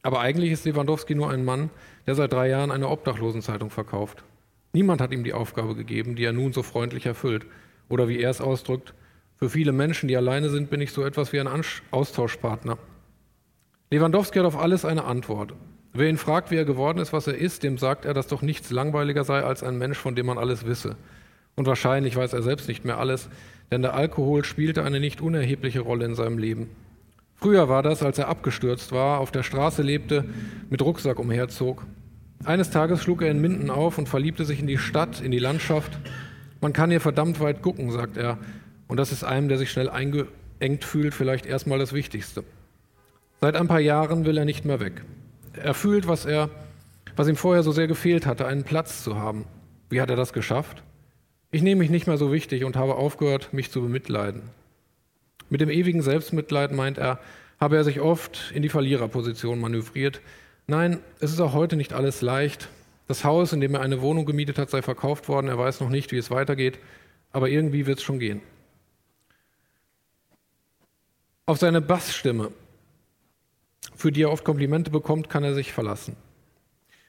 Aber 0.01 0.19
eigentlich 0.19 0.51
ist 0.51 0.65
Lewandowski 0.65 1.15
nur 1.15 1.29
ein 1.29 1.46
Mann, 1.46 1.69
der 2.05 2.15
seit 2.15 2.34
drei 2.34 2.50
Jahren 2.50 2.72
eine 2.72 2.89
Obdachlosenzeitung 2.89 3.69
verkauft. 3.69 4.24
Niemand 4.74 5.01
hat 5.01 5.12
ihm 5.12 5.24
die 5.24 5.34
Aufgabe 5.34 5.75
gegeben, 5.75 6.15
die 6.15 6.24
er 6.24 6.34
nun 6.34 6.53
so 6.53 6.63
freundlich 6.63 7.05
erfüllt. 7.05 7.46
Oder 7.89 8.07
wie 8.07 8.19
er 8.19 8.29
es 8.29 8.41
ausdrückt, 8.41 8.93
für 9.38 9.50
viele 9.50 9.72
Menschen, 9.72 10.07
die 10.07 10.17
alleine 10.17 10.50
sind, 10.50 10.69
bin 10.69 10.81
ich 10.81 10.91
so 10.91 11.03
etwas 11.03 11.31
wie 11.31 11.39
ein 11.39 11.50
Austauschpartner. 11.91 12.77
Lewandowski 13.91 14.39
hat 14.39 14.46
auf 14.46 14.57
alles 14.57 14.84
eine 14.84 15.05
Antwort. 15.05 15.53
Wer 15.98 16.10
ihn 16.10 16.20
fragt, 16.20 16.51
wie 16.51 16.58
er 16.58 16.66
geworden 16.66 17.00
ist, 17.00 17.12
was 17.12 17.25
er 17.25 17.36
ist, 17.36 17.63
dem 17.63 17.80
sagt 17.80 18.06
er, 18.06 18.13
dass 18.13 18.27
doch 18.27 18.44
nichts 18.44 18.70
langweiliger 18.70 19.24
sei 19.24 19.42
als 19.42 19.63
ein 19.63 19.80
Mensch, 19.80 19.98
von 19.98 20.13
dem 20.13 20.27
man 20.27 20.38
alles 20.38 20.68
wisse. 20.68 20.96
Und 21.56 21.66
wahrscheinlich 21.66 22.16
weiß 22.16 22.34
er 22.34 22.44
selbst 22.44 22.68
nicht 22.68 22.86
mehr 22.86 23.00
alles, 23.00 23.30
denn 23.72 23.82
der 23.82 23.96
Alkohol 23.96 24.46
spielte 24.46 24.84
eine 24.84 25.00
nicht 25.00 25.22
unerhebliche 25.22 25.80
Rolle 25.80 26.06
in 26.06 26.13
seinem 26.13 26.38
Leben. 26.38 26.70
Früher 27.34 27.68
war 27.68 27.82
das, 27.82 28.04
als 28.04 28.20
er 28.20 28.27
abgestürzt 28.27 28.92
war, 28.92 29.20
auf 29.20 29.32
der 29.32 29.42
Straße 29.42 29.82
lebte, 29.82 30.25
mit 30.70 30.84
Rucksack 30.84 31.18
umherzog. 31.18 31.84
Eines 32.46 32.70
Tages 32.70 33.01
schlug 33.01 33.24
er 33.24 33.32
in 33.32 33.42
Minden 33.42 33.72
auf 33.72 33.98
und 33.98 34.08
verliebte 34.08 34.46
sich 34.46 34.60
in 34.60 34.68
die 34.68 34.77
Stadt, 34.77 35.20
in 35.20 35.32
die 35.32 35.39
Landschaft. 35.39 35.98
Man 36.62 36.74
kann 36.74 36.92
hier 36.92 37.01
verdammt 37.01 37.39
weit 37.39 37.63
gucken, 37.63 37.89
sagt 37.89 38.18
er. 38.18 38.38
Und 38.88 38.98
das 38.98 39.12
ist 39.12 39.24
einem, 39.24 39.50
der 39.50 39.58
sich 39.58 39.72
schnell 39.72 39.89
eingeengt 39.89 40.84
fühlt, 40.84 41.16
vielleicht 41.16 41.48
erstmal 41.48 41.80
das 41.80 41.92
Wichtigste. 41.92 42.44
Seit 43.42 43.56
ein 43.56 43.68
paar 43.68 43.80
Jahren 43.80 44.25
will 44.25 44.38
er 44.38 44.46
nicht 44.46 44.63
mehr 44.63 44.80
weg. 44.80 45.01
Er 45.57 45.73
fühlt, 45.73 46.07
was, 46.07 46.25
er, 46.25 46.49
was 47.15 47.27
ihm 47.27 47.35
vorher 47.35 47.63
so 47.63 47.71
sehr 47.71 47.87
gefehlt 47.87 48.25
hatte, 48.25 48.45
einen 48.45 48.63
Platz 48.63 49.03
zu 49.03 49.17
haben. 49.17 49.45
Wie 49.89 50.01
hat 50.01 50.09
er 50.09 50.15
das 50.15 50.33
geschafft? 50.33 50.83
Ich 51.51 51.61
nehme 51.61 51.79
mich 51.79 51.89
nicht 51.89 52.07
mehr 52.07 52.17
so 52.17 52.31
wichtig 52.31 52.63
und 52.63 52.75
habe 52.75 52.95
aufgehört, 52.95 53.53
mich 53.53 53.71
zu 53.71 53.81
bemitleiden. 53.81 54.41
Mit 55.49 55.61
dem 55.61 55.69
ewigen 55.69 56.01
Selbstmitleid 56.01 56.73
meint 56.73 56.97
er, 56.97 57.19
habe 57.59 57.77
er 57.77 57.83
sich 57.83 58.01
oft 58.01 58.51
in 58.53 58.61
die 58.61 58.69
Verliererposition 58.69 59.59
manövriert. 59.59 60.21
Nein, 60.67 60.99
es 61.19 61.31
ist 61.31 61.39
auch 61.39 61.53
heute 61.53 61.77
nicht 61.77 61.93
alles 61.93 62.21
leicht. 62.21 62.67
Das 63.07 63.23
Haus, 63.23 63.53
in 63.53 63.61
dem 63.61 63.73
er 63.73 63.81
eine 63.81 64.01
Wohnung 64.01 64.25
gemietet 64.25 64.57
hat, 64.57 64.69
sei 64.69 64.81
verkauft 64.81 65.29
worden. 65.29 65.47
Er 65.47 65.57
weiß 65.57 65.79
noch 65.79 65.89
nicht, 65.89 66.11
wie 66.11 66.17
es 66.17 66.29
weitergeht, 66.29 66.79
aber 67.31 67.49
irgendwie 67.49 67.85
wird 67.85 67.99
es 67.99 68.03
schon 68.03 68.19
gehen. 68.19 68.41
Auf 71.45 71.57
seine 71.57 71.79
Bassstimme, 71.79 72.51
für 73.98 74.12
die 74.12 74.22
er 74.22 74.32
oft 74.32 74.46
Komplimente 74.46 74.92
bekommt, 74.92 75.30
kann 75.30 75.44
er 75.44 75.54
sich 75.54 75.74
verlassen. 75.74 76.16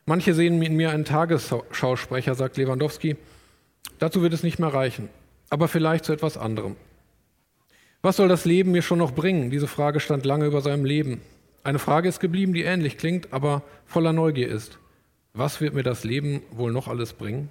Manche 0.07 0.35
sehen 0.35 0.61
in 0.63 0.75
mir 0.75 0.91
einen 0.91 1.05
Tagesschausprecher, 1.05 2.35
sagt 2.35 2.57
Lewandowski. 2.57 3.17
Dazu 3.99 4.23
wird 4.23 4.33
es 4.33 4.43
nicht 4.43 4.59
mehr 4.59 4.73
reichen, 4.73 5.11
aber 5.51 5.69
vielleicht 5.69 6.07
zu 6.07 6.13
etwas 6.15 6.39
anderem. 6.39 6.77
Was 8.01 8.17
soll 8.17 8.29
das 8.29 8.45
Leben 8.45 8.73
mir 8.73 8.83
schon 8.83 8.99
noch 8.99 9.13
bringen? 9.13 9.51
Diese 9.51 9.67
Frage 9.67 10.01
stand 10.01 10.25
lange 10.25 10.47
über 10.47 10.63
seinem 10.63 10.85
Leben. 10.85 11.21
Eine 11.63 11.79
Frage 11.79 12.09
ist 12.09 12.21
geblieben, 12.21 12.55
die 12.55 12.63
ähnlich 12.63 12.97
klingt, 12.97 13.33
aber 13.33 13.63
voller 13.85 14.15
Neugier 14.15 14.49
ist. 14.49 14.79
Was 15.35 15.61
wird 15.61 15.75
mir 15.75 15.83
das 15.83 16.05
Leben 16.05 16.43
wohl 16.51 16.73
noch 16.73 16.89
alles 16.89 17.13
bringen? 17.13 17.51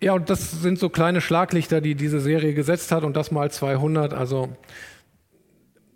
Ja, 0.00 0.12
und 0.12 0.30
das 0.30 0.62
sind 0.62 0.78
so 0.78 0.88
kleine 0.88 1.20
Schlaglichter, 1.20 1.80
die 1.80 1.96
diese 1.96 2.20
Serie 2.20 2.54
gesetzt 2.54 2.92
hat 2.92 3.02
und 3.02 3.16
das 3.16 3.32
mal 3.32 3.50
200. 3.50 4.14
Also 4.14 4.48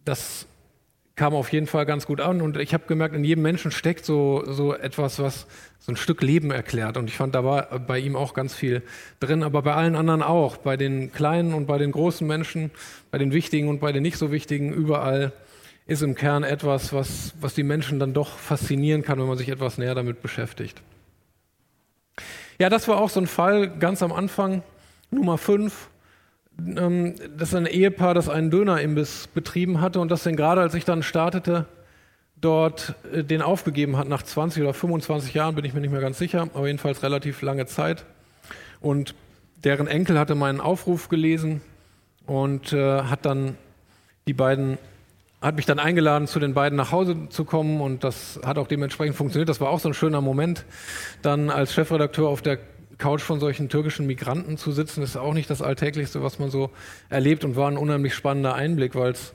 das 0.05 0.47
kam 1.15 1.35
auf 1.35 1.53
jeden 1.53 1.69
Fall 1.69 1.87
ganz 1.87 2.07
gut 2.07 2.21
an 2.21 2.41
und 2.41 2.57
ich 2.57 2.75
habe 2.75 2.85
gemerkt, 2.89 3.15
in 3.15 3.23
jedem 3.23 3.43
Menschen 3.43 3.71
steckt 3.71 4.05
so, 4.05 4.43
so 4.47 4.75
etwas, 4.75 5.21
was 5.21 5.47
so 5.79 5.93
ein 5.93 5.97
Stück 5.97 6.23
Leben 6.23 6.51
erklärt 6.51 6.97
und 6.97 7.09
ich 7.09 7.17
fand, 7.17 7.35
da 7.35 7.45
war 7.45 7.79
bei 7.79 7.99
ihm 7.99 8.17
auch 8.17 8.35
ganz 8.35 8.55
viel 8.55 8.83
drin, 9.21 9.43
aber 9.43 9.63
bei 9.63 9.75
allen 9.75 9.95
anderen 9.95 10.23
auch, 10.23 10.57
bei 10.57 10.77
den 10.77 11.13
kleinen 11.13 11.55
und 11.55 11.67
bei 11.67 11.79
den 11.79 11.93
großen 11.93 12.27
Menschen, 12.27 12.71
bei 13.11 13.19
den 13.19 13.33
wichtigen 13.33 13.69
und 13.69 13.81
bei 13.81 13.93
den 13.93 14.03
nicht 14.03 14.17
so 14.17 14.33
wichtigen, 14.33 14.73
überall 14.73 15.33
ist 15.87 16.03
im 16.03 16.15
Kern 16.15 16.45
etwas, 16.45 16.93
was, 16.93 17.35
was 17.41 17.55
die 17.55 17.63
Menschen 17.63 17.99
dann 17.99 18.15
doch 18.15 18.39
faszinieren 18.39 19.03
kann, 19.03 19.21
wenn 19.21 19.27
man 19.27 19.39
sich 19.39 19.51
etwas 19.51 19.79
näher 19.79 19.95
damit 19.95 20.23
beschäftigt. 20.23 20.81
Ja, 22.63 22.69
das 22.69 22.87
war 22.87 23.01
auch 23.01 23.11
so 23.11 23.19
ein 23.19 23.27
Fall 23.27 23.77
ganz 23.77 24.05
am 24.05 24.13
Anfang, 24.13 24.63
Nummer 25.11 25.37
5. 25.37 25.91
Ähm, 26.77 27.17
das 27.37 27.49
ist 27.49 27.57
ein 27.57 27.67
Ehepaar, 27.67 28.15
das 28.15 28.29
einen 28.29 28.53
Dönerimbiss 28.53 29.27
betrieben 29.27 29.81
hatte 29.81 29.99
und 29.99 30.13
das 30.13 30.23
dann 30.23 30.37
gerade, 30.37 30.61
als 30.61 30.73
ich 30.75 30.85
dann 30.85 31.03
startete, 31.03 31.67
dort 32.41 32.95
äh, 33.13 33.25
den 33.25 33.43
aufgegeben 33.43 33.97
hat 33.97 34.07
nach 34.07 34.23
20 34.23 34.63
oder 34.63 34.75
25 34.75 35.35
Jahren, 35.35 35.57
bin 35.57 35.65
ich 35.65 35.75
mir 35.75 35.81
nicht 35.81 35.91
mehr 35.91 36.01
ganz 36.01 36.19
sicher, 36.19 36.43
aber 36.55 36.69
jedenfalls 36.69 37.03
relativ 37.03 37.43
lange 37.43 37.67
Zeit. 37.67 38.05
Und 38.81 39.17
deren 39.65 39.89
Enkel 39.89 40.17
hatte 40.17 40.37
meinen 40.37 40.61
Aufruf 40.61 41.09
gelesen 41.09 41.63
und 42.27 42.73
äh, 42.73 43.03
hat 43.03 43.27
dann 43.27 43.57
die 44.29 44.35
beiden 44.35 44.79
hat 45.43 45.57
mich 45.57 45.67
dann 45.67 45.81
eingeladen, 45.81 46.29
zu 46.29 46.39
den 46.39 46.55
beiden 46.55 46.77
nach 46.77 46.93
Hause 46.93 47.29
zu 47.29 47.45
kommen 47.45 47.81
und 47.81 48.05
das 48.05 48.41
hat 48.45 48.59
auch 48.59 48.69
dementsprechend 48.69 49.17
funktioniert. 49.17 49.49
Das 49.49 49.61
war 49.61 49.71
auch 49.71 49.81
so 49.81 49.89
ein 49.89 49.95
schöner 49.95 50.21
Moment, 50.21 50.65
dann 51.21 51.51
als 51.51 51.75
Chefredakteur 51.75 52.29
auf 52.29 52.41
der 52.43 52.59
Couch 52.99 53.21
von 53.21 53.41
solchen 53.41 53.69
türkischen 53.69 54.07
Migranten 54.07 54.57
zu 54.57 54.71
sitzen, 54.71 55.03
ist 55.03 55.17
auch 55.17 55.35
nicht 55.35 55.51
das 55.51 55.61
Alltäglichste, 55.61 56.23
was 56.23 56.39
man 56.39 56.51
so 56.51 56.71
erlebt 57.09 57.45
und 57.45 57.57
war 57.57 57.69
ein 57.69 57.77
unheimlich 57.77 58.15
spannender 58.15 58.55
Einblick, 58.55 58.95
weil 58.95 59.11
es 59.11 59.35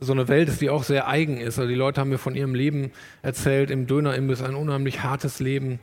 so 0.00 0.12
eine 0.12 0.28
Welt 0.28 0.48
ist, 0.48 0.62
die 0.62 0.70
auch 0.70 0.82
sehr 0.82 1.06
eigen 1.06 1.36
ist. 1.36 1.58
Also 1.58 1.68
die 1.68 1.76
Leute 1.76 2.00
haben 2.00 2.08
mir 2.08 2.18
von 2.18 2.34
ihrem 2.34 2.54
Leben 2.54 2.90
erzählt, 3.20 3.70
im 3.70 3.86
Dönerimbiss 3.86 4.42
ein 4.42 4.54
unheimlich 4.54 5.02
hartes 5.02 5.38
Leben, 5.38 5.78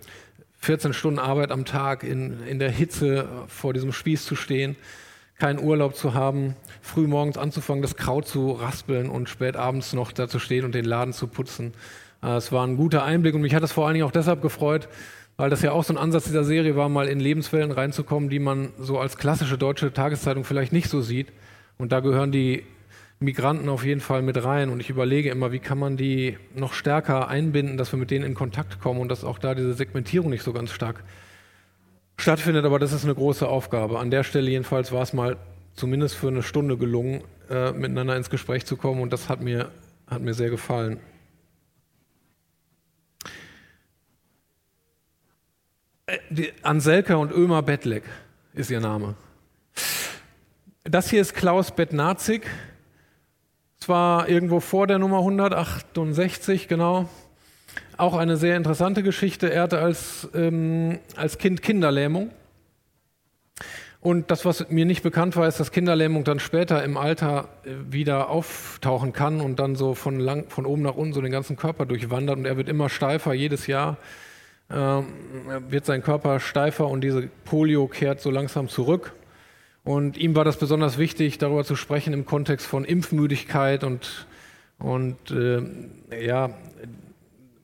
14 0.62 0.94
Stunden 0.94 1.20
Arbeit 1.20 1.52
am 1.52 1.66
Tag 1.66 2.04
in, 2.04 2.42
in 2.48 2.58
der 2.58 2.72
Hitze 2.72 3.28
vor 3.48 3.74
diesem 3.74 3.94
Spieß 3.94 4.26
zu 4.26 4.36
stehen, 4.36 4.76
keinen 5.40 5.60
Urlaub 5.60 5.96
zu 5.96 6.14
haben, 6.14 6.56
früh 6.82 7.08
morgens 7.08 7.38
anzufangen, 7.38 7.82
das 7.82 7.96
Kraut 7.96 8.28
zu 8.28 8.52
raspeln 8.52 9.10
und 9.10 9.30
spät 9.30 9.56
abends 9.56 9.94
noch 9.94 10.12
da 10.12 10.28
zu 10.28 10.38
stehen 10.38 10.66
und 10.66 10.76
den 10.76 10.86
Laden 10.86 11.14
zu 11.14 11.28
putzen. 11.28 11.74
Äh, 12.22 12.36
es 12.36 12.52
war 12.52 12.68
ein 12.68 12.78
guter 12.78 13.04
Einblick 13.04 13.34
und 13.34 13.42
mich 13.42 13.56
hat 13.56 13.64
es 13.64 13.72
vor 13.72 13.86
allen 13.86 13.96
Dingen 13.96 14.06
auch 14.06 14.12
deshalb 14.12 14.42
gefreut, 14.42 14.90
weil 15.38 15.50
das 15.50 15.62
ja 15.62 15.72
auch 15.72 15.84
so 15.86 15.94
ein 15.94 15.98
Ansatz 15.98 16.26
dieser 16.26 16.44
Serie 16.44 16.76
war, 16.76 16.90
mal 16.90 17.08
in 17.08 17.22
Lebenswellen 17.22 17.72
reinzukommen, 17.72 18.30
die 18.30 18.40
man 18.40 18.74
so 18.78 19.00
als 19.00 19.18
klassische 19.18 19.58
deutsche 19.58 19.94
Tageszeitung 19.94 20.44
vielleicht 20.44 20.74
nicht 20.74 20.90
so 20.90 21.02
sieht. 21.02 21.32
Und 21.78 21.94
da 21.94 22.02
gehören 22.02 22.34
die 22.34 22.66
Migranten 23.22 23.70
auf 23.70 23.86
jeden 23.86 24.02
Fall 24.02 24.22
mit 24.22 24.44
rein. 24.44 24.70
Und 24.70 24.82
ich 24.82 24.90
überlege 24.90 25.30
immer, 25.30 25.54
wie 25.54 25.60
kann 25.60 25.80
man 25.80 25.96
die 25.96 26.38
noch 26.54 26.74
stärker 26.74 27.30
einbinden, 27.30 27.78
dass 27.78 27.94
wir 27.94 28.00
mit 28.00 28.12
denen 28.12 28.26
in 28.26 28.34
Kontakt 28.34 28.82
kommen 28.82 29.00
und 29.00 29.10
dass 29.10 29.24
auch 29.24 29.40
da 29.40 29.56
diese 29.56 29.74
Segmentierung 29.74 30.30
nicht 30.30 30.44
so 30.44 30.52
ganz 30.52 30.72
stark 30.74 31.04
stattfindet. 32.22 32.66
Aber 32.66 32.80
das 32.80 32.92
ist 32.92 33.04
eine 33.04 33.16
große 33.16 33.48
Aufgabe. 33.48 34.00
An 34.00 34.12
der 34.12 34.24
Stelle 34.24 34.50
jedenfalls 34.50 34.92
war 34.92 35.02
es 35.02 35.14
mal 35.14 35.38
zumindest 35.74 36.16
für 36.16 36.28
eine 36.28 36.44
Stunde 36.44 36.78
gelungen, 36.78 37.24
äh, 37.50 37.72
miteinander 37.72 38.16
ins 38.16 38.30
Gespräch 38.30 38.66
zu 38.66 38.78
kommen. 38.78 39.02
Und 39.02 39.14
das 39.14 39.30
hat 39.30 39.42
mir, 39.42 39.72
hat 40.08 40.22
mir 40.22 40.34
sehr 40.34 40.50
gefallen. 40.50 41.00
Äh, 46.08 46.52
Anselka 46.62 47.16
und 47.16 47.32
Ömer 47.32 47.62
Bettleck 47.62 48.04
ist 48.54 48.72
ihr 48.72 48.80
Name. 48.80 49.16
Das 50.84 51.10
hier 51.10 51.22
ist 51.22 51.36
Klaus 51.36 51.72
Bettnazig. 51.72 52.48
Zwar 53.80 54.28
irgendwo 54.28 54.60
vor 54.60 54.88
der 54.88 55.00
Nummer 55.00 55.20
168, 55.20 56.68
genau. 56.68 57.08
Auch 57.98 58.16
eine 58.16 58.38
sehr 58.38 58.56
interessante 58.56 59.04
Geschichte. 59.04 59.52
Er 59.52 59.64
hatte 59.64 59.80
als, 59.80 60.30
ähm, 60.34 61.00
als 61.16 61.38
Kind 61.38 61.62
Kinderlähmung. 61.62 62.32
Und 64.02 64.32
das, 64.32 64.46
was 64.46 64.70
mir 64.70 64.86
nicht 64.86 65.04
bekannt 65.04 65.36
war, 65.36 65.48
ist, 65.48 65.60
dass 65.60 65.72
Kinderlähmung 65.72 66.24
dann 66.24 66.40
später 66.40 66.84
im 66.84 66.96
Alter 66.96 67.50
äh, 67.66 67.72
wieder 67.92 68.30
auftauchen 68.30 69.12
kann 69.14 69.42
und 69.42 69.60
dann 69.60 69.76
so 69.76 69.94
von, 69.94 70.20
lang, 70.20 70.50
von 70.50 70.66
oben 70.66 70.84
nach 70.84 70.96
unten 70.96 71.14
so 71.14 71.22
den 71.22 71.32
ganzen 71.32 71.58
Körper 71.58 71.86
durchwandert. 71.86 72.38
Und 72.38 72.46
er 72.46 72.56
wird 72.56 72.70
immer 72.70 72.90
steifer 72.90 73.34
jedes 73.34 73.68
Jahr 73.68 73.98
äh, 74.70 74.76
wird 74.76 75.86
sein 75.86 76.04
Körper 76.04 76.40
steifer 76.40 76.88
und 76.88 77.02
diese 77.02 77.28
Polio 77.46 77.88
kehrt 77.88 78.22
so 78.22 78.30
langsam 78.30 78.70
zurück. 78.70 79.14
Und 79.84 80.18
ihm 80.18 80.36
war 80.36 80.46
das 80.46 80.58
besonders 80.58 80.98
wichtig, 80.98 81.38
darüber 81.38 81.64
zu 81.64 81.76
sprechen 81.76 82.14
im 82.14 82.26
Kontext 82.26 82.68
von 82.68 82.86
Impfmüdigkeit 82.86 83.84
und, 83.84 84.28
und 84.78 85.32
äh, 85.32 86.26
ja, 86.26 86.52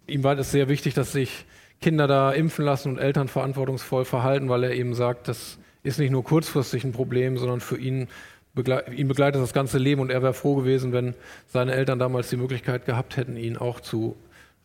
ihm 0.07 0.23
war 0.23 0.35
das 0.35 0.51
sehr 0.51 0.69
wichtig, 0.69 0.93
dass 0.93 1.11
sich 1.11 1.45
Kinder 1.81 2.07
da 2.07 2.31
impfen 2.31 2.65
lassen 2.65 2.89
und 2.89 2.97
Eltern 2.97 3.27
verantwortungsvoll 3.27 4.05
verhalten, 4.05 4.49
weil 4.49 4.63
er 4.63 4.73
eben 4.73 4.93
sagt, 4.93 5.27
das 5.27 5.57
ist 5.83 5.99
nicht 5.99 6.11
nur 6.11 6.23
kurzfristig 6.23 6.83
ein 6.83 6.93
Problem, 6.93 7.37
sondern 7.37 7.59
für 7.59 7.77
ihn, 7.77 8.07
begle 8.53 8.85
ihn 8.95 9.07
begleitet 9.07 9.41
das 9.41 9.53
ganze 9.53 9.77
Leben 9.77 10.01
und 10.01 10.09
er 10.09 10.23
wäre 10.23 10.33
froh 10.33 10.55
gewesen, 10.55 10.93
wenn 10.93 11.13
seine 11.47 11.73
Eltern 11.73 11.99
damals 11.99 12.29
die 12.29 12.37
Möglichkeit 12.37 12.85
gehabt 12.85 13.17
hätten, 13.17 13.37
ihn 13.37 13.57
auch 13.57 13.79
zu, 13.79 14.15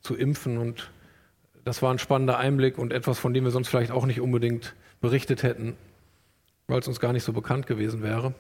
zu 0.01 0.15
impfen 0.17 0.57
und 0.59 0.91
das 1.65 1.83
war 1.83 1.93
ein 1.93 1.99
spannender 1.99 2.39
Einblick 2.39 2.79
und 2.79 2.93
etwas, 2.93 3.19
von 3.19 3.35
dem 3.35 3.45
wir 3.45 3.51
sonst 3.51 3.69
vielleicht 3.69 3.91
auch 3.91 4.07
nicht 4.07 4.21
unbedingt 4.21 4.75
berichtet 5.01 5.43
hätten, 5.43 5.77
weil 6.69 6.81
es 6.81 6.89
uns 6.89 7.01
gar 7.01 7.13
nicht 7.13 7.25
so 7.25 7.33
bekannt 7.33 7.67
gewesen 7.67 8.03
wäre. 8.03 8.35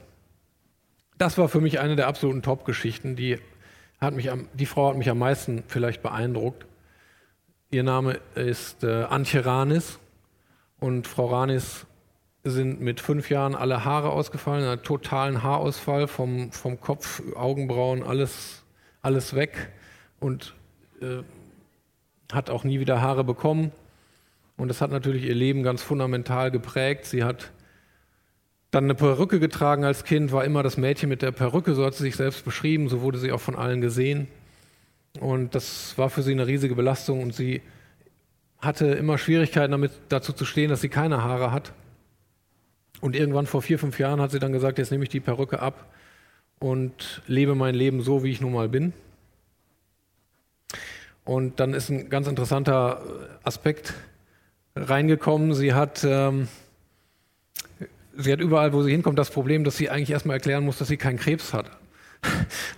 Das 1.18 1.36
war 1.36 1.48
für 1.48 1.60
mich 1.60 1.80
eine 1.80 1.96
der 1.96 2.06
absoluten 2.06 2.40
Top-Geschichten. 2.40 3.14
Die, 3.14 3.38
die 4.54 4.66
Frau 4.66 4.88
hat 4.88 4.96
mich 4.96 5.10
am 5.10 5.18
meisten 5.18 5.64
vielleicht 5.66 6.02
beeindruckt. 6.02 6.64
Ihr 7.72 7.84
Name 7.84 8.18
ist 8.34 8.82
äh, 8.82 9.04
Antje 9.04 9.46
Ranis 9.46 10.00
und 10.80 11.06
Frau 11.06 11.26
Ranis 11.26 11.86
sind 12.42 12.80
mit 12.80 12.98
fünf 12.98 13.30
Jahren 13.30 13.54
alle 13.54 13.84
Haare 13.84 14.10
ausgefallen, 14.10 14.64
einen 14.64 14.82
totalen 14.82 15.44
Haarausfall 15.44 16.08
vom, 16.08 16.50
vom 16.50 16.80
Kopf, 16.80 17.22
Augenbrauen, 17.36 18.02
alles, 18.02 18.64
alles 19.02 19.36
weg. 19.36 19.70
Und 20.18 20.54
äh, 21.00 21.22
hat 22.32 22.50
auch 22.50 22.64
nie 22.64 22.80
wieder 22.80 23.00
Haare 23.00 23.22
bekommen. 23.22 23.70
Und 24.56 24.66
das 24.66 24.80
hat 24.80 24.90
natürlich 24.90 25.22
ihr 25.22 25.36
Leben 25.36 25.62
ganz 25.62 25.80
fundamental 25.80 26.50
geprägt. 26.50 27.06
Sie 27.06 27.22
hat 27.22 27.52
dann 28.72 28.82
eine 28.84 28.96
Perücke 28.96 29.38
getragen 29.38 29.84
als 29.84 30.02
Kind, 30.02 30.32
war 30.32 30.44
immer 30.44 30.64
das 30.64 30.76
Mädchen 30.76 31.08
mit 31.08 31.22
der 31.22 31.30
Perücke, 31.30 31.76
so 31.76 31.86
hat 31.86 31.94
sie 31.94 32.02
sich 32.02 32.16
selbst 32.16 32.44
beschrieben, 32.44 32.88
so 32.88 33.00
wurde 33.00 33.18
sie 33.18 33.30
auch 33.30 33.40
von 33.40 33.54
allen 33.54 33.80
gesehen. 33.80 34.26
Und 35.18 35.54
das 35.54 35.98
war 35.98 36.10
für 36.10 36.22
sie 36.22 36.32
eine 36.32 36.46
riesige 36.46 36.74
Belastung 36.74 37.22
und 37.22 37.34
sie 37.34 37.62
hatte 38.60 38.86
immer 38.86 39.18
Schwierigkeiten 39.18 39.72
damit 39.72 39.92
dazu 40.08 40.32
zu 40.32 40.44
stehen, 40.44 40.70
dass 40.70 40.80
sie 40.80 40.88
keine 40.88 41.24
Haare 41.24 41.50
hat. 41.50 41.72
Und 43.00 43.16
irgendwann 43.16 43.46
vor 43.46 43.62
vier, 43.62 43.78
fünf 43.78 43.98
Jahren 43.98 44.20
hat 44.20 44.30
sie 44.30 44.38
dann 44.38 44.52
gesagt, 44.52 44.78
jetzt 44.78 44.90
nehme 44.90 45.04
ich 45.04 45.10
die 45.10 45.20
Perücke 45.20 45.60
ab 45.60 45.86
und 46.58 47.22
lebe 47.26 47.54
mein 47.54 47.74
Leben 47.74 48.02
so, 48.02 48.22
wie 48.22 48.30
ich 48.30 48.40
nun 48.40 48.52
mal 48.52 48.68
bin. 48.68 48.92
Und 51.24 51.60
dann 51.60 51.74
ist 51.74 51.88
ein 51.88 52.10
ganz 52.10 52.28
interessanter 52.28 53.02
Aspekt 53.42 53.94
reingekommen. 54.76 55.54
Sie 55.54 55.72
hat, 55.72 56.04
ähm, 56.04 56.48
sie 58.16 58.32
hat 58.32 58.40
überall, 58.40 58.72
wo 58.72 58.82
sie 58.82 58.90
hinkommt, 58.90 59.18
das 59.18 59.30
Problem, 59.30 59.64
dass 59.64 59.76
sie 59.76 59.88
eigentlich 59.88 60.10
erstmal 60.10 60.36
erklären 60.36 60.64
muss, 60.64 60.78
dass 60.78 60.88
sie 60.88 60.96
keinen 60.96 61.18
Krebs 61.18 61.54
hat. 61.54 61.70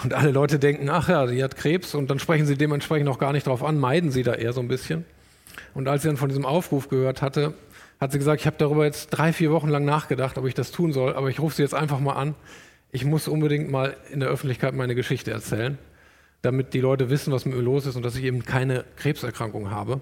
Und 0.02 0.14
alle 0.14 0.30
Leute 0.30 0.58
denken, 0.58 0.88
ach 0.88 1.08
ja, 1.08 1.26
sie 1.26 1.42
hat 1.42 1.56
Krebs 1.56 1.94
und 1.94 2.10
dann 2.10 2.18
sprechen 2.18 2.46
sie 2.46 2.56
dementsprechend 2.56 3.08
auch 3.08 3.18
gar 3.18 3.32
nicht 3.32 3.46
darauf 3.46 3.62
an, 3.62 3.78
meiden 3.78 4.10
sie 4.10 4.22
da 4.22 4.34
eher 4.34 4.52
so 4.52 4.60
ein 4.60 4.68
bisschen. 4.68 5.04
Und 5.74 5.88
als 5.88 6.02
sie 6.02 6.08
dann 6.08 6.16
von 6.16 6.28
diesem 6.28 6.44
Aufruf 6.44 6.88
gehört 6.88 7.22
hatte, 7.22 7.54
hat 8.00 8.12
sie 8.12 8.18
gesagt, 8.18 8.40
ich 8.40 8.46
habe 8.46 8.56
darüber 8.58 8.84
jetzt 8.84 9.10
drei, 9.10 9.32
vier 9.32 9.52
Wochen 9.52 9.68
lang 9.68 9.84
nachgedacht, 9.84 10.38
ob 10.38 10.46
ich 10.46 10.54
das 10.54 10.70
tun 10.72 10.92
soll, 10.92 11.14
aber 11.14 11.28
ich 11.28 11.40
rufe 11.40 11.56
sie 11.56 11.62
jetzt 11.62 11.74
einfach 11.74 12.00
mal 12.00 12.14
an. 12.14 12.34
Ich 12.90 13.04
muss 13.04 13.28
unbedingt 13.28 13.70
mal 13.70 13.96
in 14.10 14.20
der 14.20 14.28
Öffentlichkeit 14.28 14.74
meine 14.74 14.94
Geschichte 14.94 15.30
erzählen, 15.30 15.78
damit 16.42 16.74
die 16.74 16.80
Leute 16.80 17.10
wissen, 17.10 17.32
was 17.32 17.44
mit 17.44 17.54
mir 17.54 17.62
los 17.62 17.86
ist 17.86 17.96
und 17.96 18.02
dass 18.02 18.16
ich 18.16 18.24
eben 18.24 18.44
keine 18.44 18.84
Krebserkrankung 18.96 19.70
habe. 19.70 20.00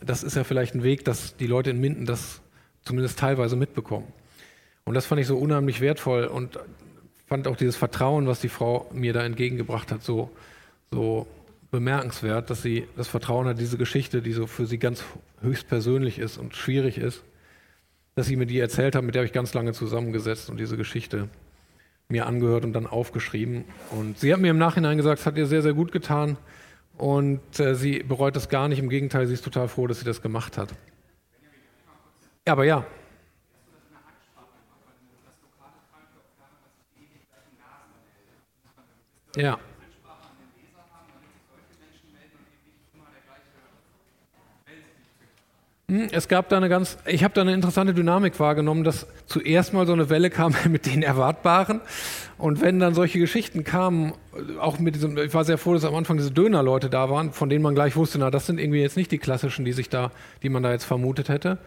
Das 0.00 0.22
ist 0.22 0.36
ja 0.36 0.44
vielleicht 0.44 0.74
ein 0.74 0.82
Weg, 0.82 1.04
dass 1.04 1.36
die 1.36 1.46
Leute 1.46 1.70
in 1.70 1.80
Minden 1.80 2.06
das 2.06 2.40
zumindest 2.82 3.18
teilweise 3.18 3.56
mitbekommen. 3.56 4.06
Und 4.84 4.94
das 4.94 5.06
fand 5.06 5.20
ich 5.20 5.26
so 5.26 5.36
unheimlich 5.36 5.80
wertvoll 5.80 6.24
und 6.24 6.58
fand 7.28 7.46
auch 7.46 7.56
dieses 7.56 7.76
Vertrauen, 7.76 8.26
was 8.26 8.40
die 8.40 8.48
Frau 8.48 8.88
mir 8.92 9.12
da 9.12 9.22
entgegengebracht 9.22 9.92
hat, 9.92 10.02
so, 10.02 10.30
so 10.90 11.26
bemerkenswert, 11.70 12.48
dass 12.48 12.62
sie 12.62 12.88
das 12.96 13.08
Vertrauen 13.08 13.46
hat, 13.46 13.58
diese 13.58 13.76
Geschichte, 13.76 14.22
die 14.22 14.32
so 14.32 14.46
für 14.46 14.66
sie 14.66 14.78
ganz 14.78 15.04
höchstpersönlich 15.42 16.18
ist 16.18 16.38
und 16.38 16.56
schwierig 16.56 16.96
ist, 16.96 17.22
dass 18.14 18.26
sie 18.26 18.36
mir 18.36 18.46
die 18.46 18.58
erzählt 18.58 18.94
hat, 18.94 19.04
mit 19.04 19.14
der 19.14 19.20
habe 19.20 19.26
ich 19.26 19.32
ganz 19.32 19.52
lange 19.54 19.72
zusammengesetzt 19.72 20.48
und 20.48 20.58
diese 20.58 20.76
Geschichte 20.76 21.28
mir 22.08 22.26
angehört 22.26 22.64
und 22.64 22.72
dann 22.72 22.86
aufgeschrieben. 22.86 23.64
Und 23.90 24.18
sie 24.18 24.32
hat 24.32 24.40
mir 24.40 24.50
im 24.50 24.58
Nachhinein 24.58 24.96
gesagt, 24.96 25.20
es 25.20 25.26
hat 25.26 25.36
ihr 25.36 25.46
sehr, 25.46 25.60
sehr 25.60 25.74
gut 25.74 25.92
getan 25.92 26.38
und 26.96 27.60
äh, 27.60 27.74
sie 27.74 28.02
bereut 28.02 28.34
es 28.36 28.48
gar 28.48 28.68
nicht. 28.68 28.78
Im 28.78 28.88
Gegenteil, 28.88 29.26
sie 29.26 29.34
ist 29.34 29.44
total 29.44 29.68
froh, 29.68 29.86
dass 29.86 29.98
sie 29.98 30.06
das 30.06 30.22
gemacht 30.22 30.56
hat. 30.56 30.70
Aber 32.46 32.64
ja. 32.64 32.86
Ja. 39.38 39.56
Hm, 45.88 46.08
es 46.10 46.26
gab 46.26 46.48
da 46.48 46.56
eine 46.56 46.68
ganz, 46.68 46.98
ich 47.06 47.22
habe 47.22 47.32
da 47.34 47.42
eine 47.42 47.54
interessante 47.54 47.94
Dynamik 47.94 48.38
wahrgenommen, 48.40 48.82
dass 48.82 49.06
zuerst 49.26 49.72
mal 49.72 49.86
so 49.86 49.92
eine 49.92 50.10
Welle 50.10 50.30
kam 50.30 50.54
mit 50.68 50.86
den 50.86 51.02
Erwartbaren. 51.04 51.80
Und 52.36 52.60
wenn 52.60 52.80
dann 52.80 52.94
solche 52.94 53.20
Geschichten 53.20 53.62
kamen, 53.62 54.12
auch 54.60 54.80
mit 54.80 54.96
diesem, 54.96 55.16
ich 55.16 55.32
war 55.34 55.44
sehr 55.44 55.56
froh, 55.56 55.72
dass 55.72 55.84
am 55.84 55.94
Anfang 55.94 56.16
diese 56.16 56.32
Dönerleute 56.32 56.90
da 56.90 57.08
waren, 57.08 57.32
von 57.32 57.48
denen 57.48 57.62
man 57.62 57.76
gleich 57.76 57.94
wusste, 57.94 58.18
na, 58.18 58.32
das 58.32 58.46
sind 58.46 58.58
irgendwie 58.58 58.80
jetzt 58.80 58.96
nicht 58.96 59.12
die 59.12 59.18
klassischen, 59.18 59.64
die 59.64 59.72
sich 59.72 59.88
da, 59.88 60.10
die 60.42 60.48
man 60.48 60.64
da 60.64 60.72
jetzt 60.72 60.84
vermutet 60.84 61.28
hätte. 61.28 61.58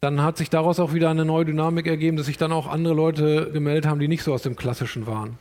Dann 0.00 0.22
hat 0.22 0.36
sich 0.36 0.50
daraus 0.50 0.80
auch 0.80 0.92
wieder 0.92 1.08
eine 1.10 1.24
neue 1.24 1.44
Dynamik 1.44 1.86
ergeben, 1.86 2.16
dass 2.16 2.26
sich 2.26 2.36
dann 2.36 2.52
auch 2.52 2.66
andere 2.66 2.94
Leute 2.94 3.50
gemeldet 3.52 3.86
haben, 3.86 4.00
die 4.00 4.08
nicht 4.08 4.24
so 4.24 4.34
aus 4.34 4.42
dem 4.42 4.56
Klassischen 4.56 5.06
waren. 5.06 5.38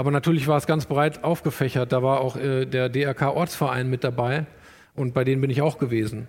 Aber 0.00 0.10
natürlich 0.10 0.48
war 0.48 0.56
es 0.56 0.66
ganz 0.66 0.86
breit 0.86 1.24
aufgefächert. 1.24 1.92
Da 1.92 2.02
war 2.02 2.22
auch 2.22 2.34
äh, 2.34 2.64
der 2.64 2.88
DRK-Ortsverein 2.88 3.90
mit 3.90 4.02
dabei 4.02 4.46
und 4.96 5.12
bei 5.12 5.24
denen 5.24 5.42
bin 5.42 5.50
ich 5.50 5.60
auch 5.60 5.76
gewesen. 5.76 6.26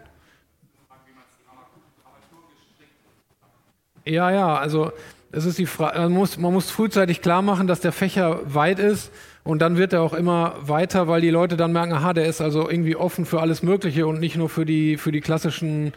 Ja, 4.04 4.30
ja, 4.30 4.58
also 4.58 4.92
es 5.32 5.46
ist 5.46 5.58
die 5.58 5.68
Frage, 5.68 6.00
man 6.00 6.12
muss, 6.12 6.38
man 6.38 6.52
muss 6.52 6.70
frühzeitig 6.70 7.22
klar 7.22 7.42
machen, 7.42 7.68
dass 7.68 7.80
der 7.80 7.94
Fächer 7.94 8.42
weit 8.44 8.78
ist 8.78 9.10
und 9.46 9.62
dann 9.62 9.78
wird 9.78 9.94
er 9.94 10.02
auch 10.02 10.16
immer 10.16 10.56
weiter, 10.60 11.08
weil 11.08 11.22
die 11.22 11.30
Leute 11.30 11.56
dann 11.56 11.72
merken, 11.72 11.94
aha, 11.94 12.12
der 12.12 12.26
ist 12.26 12.42
also 12.42 12.70
irgendwie 12.70 12.98
offen 12.98 13.24
für 13.24 13.40
alles 13.40 13.64
Mögliche 13.64 14.06
und 14.06 14.20
nicht 14.20 14.36
nur 14.36 14.50
für 14.50 14.66
die, 14.66 14.98
für 14.98 15.14
die 15.14 15.22
klassischen, 15.22 15.94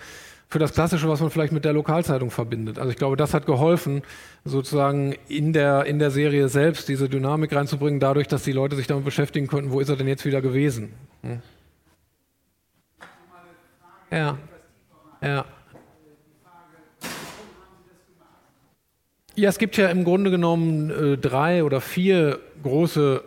für 0.48 0.58
das 0.58 0.72
Klassische, 0.72 1.08
was 1.08 1.20
man 1.20 1.30
vielleicht 1.30 1.52
mit 1.52 1.64
der 1.64 1.72
Lokalzeitung 1.72 2.30
verbindet. 2.30 2.78
Also 2.78 2.90
ich 2.90 2.96
glaube, 2.96 3.16
das 3.16 3.34
hat 3.34 3.46
geholfen, 3.46 4.02
sozusagen 4.44 5.14
in 5.28 5.52
der, 5.52 5.86
in 5.86 5.98
der 5.98 6.10
Serie 6.10 6.48
selbst 6.48 6.88
diese 6.88 7.08
Dynamik 7.08 7.54
reinzubringen, 7.54 8.00
dadurch, 8.00 8.28
dass 8.28 8.44
die 8.44 8.52
Leute 8.52 8.76
sich 8.76 8.86
damit 8.86 9.04
beschäftigen 9.04 9.46
könnten, 9.46 9.72
wo 9.72 9.80
ist 9.80 9.88
er 9.88 9.96
denn 9.96 10.08
jetzt 10.08 10.24
wieder 10.24 10.40
gewesen? 10.40 10.92
Hm? 11.22 11.42
Ja. 14.10 14.38
Ja. 15.20 15.44
Ja, 19.36 19.48
es 19.48 19.58
gibt 19.58 19.76
ja 19.76 19.88
im 19.88 20.04
Grunde 20.04 20.30
genommen 20.30 20.90
äh, 20.90 21.18
drei 21.18 21.64
oder 21.64 21.80
vier 21.80 22.38
große 22.62 23.24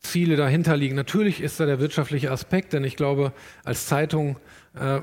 Ziele 0.00 0.34
dahinter 0.34 0.76
liegen. 0.76 0.96
Natürlich 0.96 1.40
ist 1.40 1.60
da 1.60 1.66
der 1.66 1.78
wirtschaftliche 1.78 2.32
Aspekt, 2.32 2.72
denn 2.72 2.82
ich 2.82 2.96
glaube, 2.96 3.32
als 3.62 3.86
Zeitung 3.86 4.36
äh, 4.74 5.00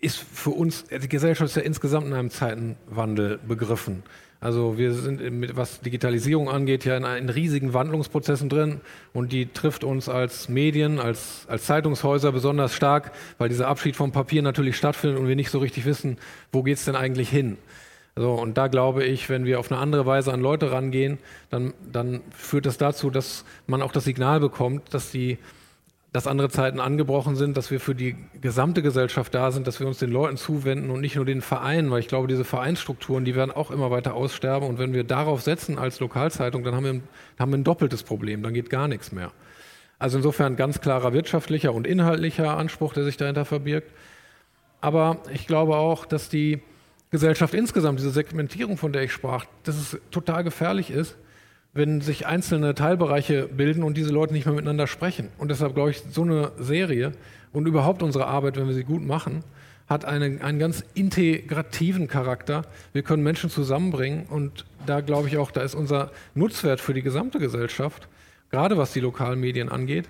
ist 0.00 0.18
für 0.18 0.50
uns, 0.50 0.84
die 0.84 1.08
Gesellschaft 1.08 1.50
ist 1.50 1.56
ja 1.56 1.62
insgesamt 1.62 2.06
in 2.06 2.12
einem 2.12 2.30
Zeitenwandel 2.30 3.38
begriffen. 3.38 4.02
Also 4.38 4.76
wir 4.76 4.92
sind, 4.92 5.30
mit, 5.32 5.56
was 5.56 5.80
Digitalisierung 5.80 6.50
angeht, 6.50 6.84
ja 6.84 6.96
in, 6.96 7.04
in, 7.04 7.30
riesigen 7.30 7.72
Wandlungsprozessen 7.72 8.50
drin 8.50 8.80
und 9.14 9.32
die 9.32 9.46
trifft 9.46 9.82
uns 9.82 10.08
als 10.08 10.48
Medien, 10.50 11.00
als, 11.00 11.46
als 11.48 11.64
Zeitungshäuser 11.64 12.32
besonders 12.32 12.74
stark, 12.74 13.12
weil 13.38 13.48
dieser 13.48 13.68
Abschied 13.68 13.96
vom 13.96 14.12
Papier 14.12 14.42
natürlich 14.42 14.76
stattfindet 14.76 15.18
und 15.18 15.26
wir 15.26 15.36
nicht 15.36 15.50
so 15.50 15.58
richtig 15.58 15.86
wissen, 15.86 16.18
wo 16.52 16.62
geht 16.62 16.76
es 16.76 16.84
denn 16.84 16.96
eigentlich 16.96 17.30
hin. 17.30 17.56
So, 18.14 18.32
und 18.32 18.56
da 18.56 18.68
glaube 18.68 19.04
ich, 19.04 19.28
wenn 19.28 19.44
wir 19.46 19.58
auf 19.58 19.70
eine 19.70 19.80
andere 19.80 20.06
Weise 20.06 20.32
an 20.32 20.40
Leute 20.40 20.70
rangehen, 20.70 21.18
dann, 21.50 21.74
dann 21.90 22.20
führt 22.30 22.66
das 22.66 22.78
dazu, 22.78 23.10
dass 23.10 23.44
man 23.66 23.82
auch 23.82 23.92
das 23.92 24.04
Signal 24.04 24.40
bekommt, 24.40 24.92
dass 24.94 25.10
die 25.10 25.38
dass 26.16 26.26
andere 26.26 26.48
Zeiten 26.48 26.80
angebrochen 26.80 27.36
sind, 27.36 27.58
dass 27.58 27.70
wir 27.70 27.78
für 27.78 27.94
die 27.94 28.16
gesamte 28.40 28.80
Gesellschaft 28.80 29.34
da 29.34 29.50
sind, 29.50 29.66
dass 29.66 29.80
wir 29.80 29.86
uns 29.86 29.98
den 29.98 30.10
Leuten 30.10 30.38
zuwenden 30.38 30.88
und 30.88 31.02
nicht 31.02 31.14
nur 31.14 31.26
den 31.26 31.42
Vereinen, 31.42 31.90
weil 31.90 32.00
ich 32.00 32.08
glaube, 32.08 32.26
diese 32.26 32.42
Vereinsstrukturen, 32.42 33.26
die 33.26 33.34
werden 33.34 33.50
auch 33.50 33.70
immer 33.70 33.90
weiter 33.90 34.14
aussterben. 34.14 34.66
Und 34.66 34.78
wenn 34.78 34.94
wir 34.94 35.04
darauf 35.04 35.42
setzen 35.42 35.78
als 35.78 36.00
Lokalzeitung, 36.00 36.64
dann 36.64 36.74
haben 36.74 36.84
wir, 36.84 36.92
ein, 36.94 37.02
haben 37.38 37.52
wir 37.52 37.58
ein 37.58 37.64
doppeltes 37.64 38.02
Problem, 38.02 38.42
dann 38.42 38.54
geht 38.54 38.70
gar 38.70 38.88
nichts 38.88 39.12
mehr. 39.12 39.30
Also 39.98 40.16
insofern 40.16 40.56
ganz 40.56 40.80
klarer 40.80 41.12
wirtschaftlicher 41.12 41.74
und 41.74 41.86
inhaltlicher 41.86 42.56
Anspruch, 42.56 42.94
der 42.94 43.04
sich 43.04 43.18
dahinter 43.18 43.44
verbirgt. 43.44 43.92
Aber 44.80 45.18
ich 45.34 45.46
glaube 45.46 45.76
auch, 45.76 46.06
dass 46.06 46.30
die 46.30 46.62
Gesellschaft 47.10 47.52
insgesamt, 47.52 47.98
diese 47.98 48.10
Segmentierung, 48.10 48.78
von 48.78 48.94
der 48.94 49.02
ich 49.02 49.12
sprach, 49.12 49.44
dass 49.64 49.76
es 49.76 50.00
total 50.10 50.44
gefährlich 50.44 50.90
ist, 50.90 51.14
wenn 51.76 52.00
sich 52.00 52.26
einzelne 52.26 52.74
Teilbereiche 52.74 53.48
bilden 53.48 53.82
und 53.82 53.96
diese 53.96 54.10
Leute 54.10 54.32
nicht 54.32 54.46
mehr 54.46 54.54
miteinander 54.54 54.86
sprechen. 54.86 55.28
Und 55.38 55.50
deshalb 55.50 55.74
glaube 55.74 55.90
ich, 55.90 56.02
so 56.10 56.22
eine 56.22 56.52
Serie 56.58 57.12
und 57.52 57.66
überhaupt 57.66 58.02
unsere 58.02 58.26
Arbeit, 58.26 58.56
wenn 58.56 58.66
wir 58.66 58.74
sie 58.74 58.84
gut 58.84 59.04
machen, 59.04 59.44
hat 59.88 60.04
eine, 60.04 60.42
einen 60.42 60.58
ganz 60.58 60.84
integrativen 60.94 62.08
Charakter. 62.08 62.62
Wir 62.92 63.02
können 63.02 63.22
Menschen 63.22 63.50
zusammenbringen 63.50 64.26
und 64.28 64.64
da 64.84 65.00
glaube 65.00 65.28
ich 65.28 65.38
auch, 65.38 65.50
da 65.50 65.62
ist 65.62 65.74
unser 65.74 66.10
Nutzwert 66.34 66.80
für 66.80 66.94
die 66.94 67.02
gesamte 67.02 67.38
Gesellschaft, 67.38 68.08
gerade 68.50 68.78
was 68.78 68.92
die 68.92 69.00
lokalen 69.00 69.38
Medien 69.38 69.68
angeht, 69.68 70.08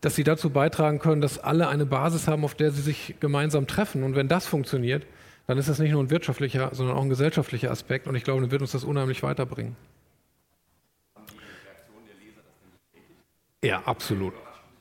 dass 0.00 0.14
sie 0.14 0.24
dazu 0.24 0.50
beitragen 0.50 0.98
können, 0.98 1.20
dass 1.20 1.38
alle 1.38 1.68
eine 1.68 1.86
Basis 1.86 2.28
haben, 2.28 2.44
auf 2.44 2.54
der 2.54 2.70
sie 2.70 2.82
sich 2.82 3.16
gemeinsam 3.18 3.66
treffen. 3.66 4.04
Und 4.04 4.14
wenn 4.14 4.28
das 4.28 4.46
funktioniert, 4.46 5.04
dann 5.46 5.58
ist 5.58 5.68
das 5.68 5.78
nicht 5.78 5.92
nur 5.92 6.02
ein 6.02 6.10
wirtschaftlicher, 6.10 6.70
sondern 6.72 6.96
auch 6.96 7.02
ein 7.02 7.08
gesellschaftlicher 7.08 7.70
Aspekt 7.70 8.06
und 8.06 8.14
ich 8.14 8.24
glaube, 8.24 8.40
dann 8.42 8.50
wird 8.50 8.62
uns 8.62 8.72
das 8.72 8.84
unheimlich 8.84 9.22
weiterbringen. 9.22 9.76
Ja, 13.62 13.82
absolut. 13.84 14.34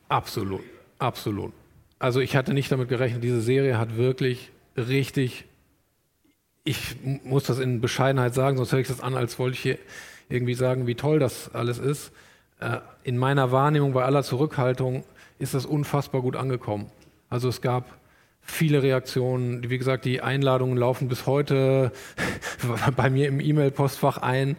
Absolut. 0.10 0.64
Absolut. 1.00 1.54
Also 2.00 2.20
ich 2.20 2.36
hatte 2.36 2.54
nicht 2.54 2.72
damit 2.72 2.90
gerechnet, 2.90 3.24
diese 3.24 3.42
Serie 3.42 3.78
hat 3.78 3.98
wirklich 3.98 4.52
richtig, 4.78 5.46
ich 6.64 6.96
muss 7.24 7.46
das 7.46 7.60
in 7.60 7.82
Bescheidenheit 7.82 8.34
sagen, 8.34 8.58
sonst 8.58 8.72
höre 8.72 8.80
ich 8.80 8.88
das 8.88 9.02
an, 9.02 9.16
als 9.16 9.40
wollte 9.40 9.56
ich 9.56 9.62
hier 9.62 9.80
irgendwie 10.30 10.54
sagen, 10.56 10.88
wie 10.88 10.96
toll 10.96 11.20
das 11.20 11.54
alles 11.54 11.78
ist. 11.78 12.12
Äh, 12.60 12.80
in 13.04 13.18
meiner 13.18 13.52
Wahrnehmung, 13.52 13.94
bei 13.94 14.04
aller 14.04 14.24
Zurückhaltung, 14.24 15.04
ist 15.40 15.54
das 15.54 15.66
unfassbar 15.66 16.22
gut 16.22 16.36
angekommen. 16.36 16.92
Also 17.30 17.50
es 17.50 17.62
gab 17.62 17.98
viele 18.46 18.84
Reaktionen. 18.84 19.70
Wie 19.70 19.78
gesagt, 19.78 20.06
die 20.06 20.22
Einladungen 20.22 20.78
laufen 20.78 21.08
bis 21.08 21.26
heute 21.26 21.92
bei 22.96 23.10
mir 23.10 23.28
im 23.28 23.40
E-Mail-Postfach 23.40 24.20
ein. 24.20 24.56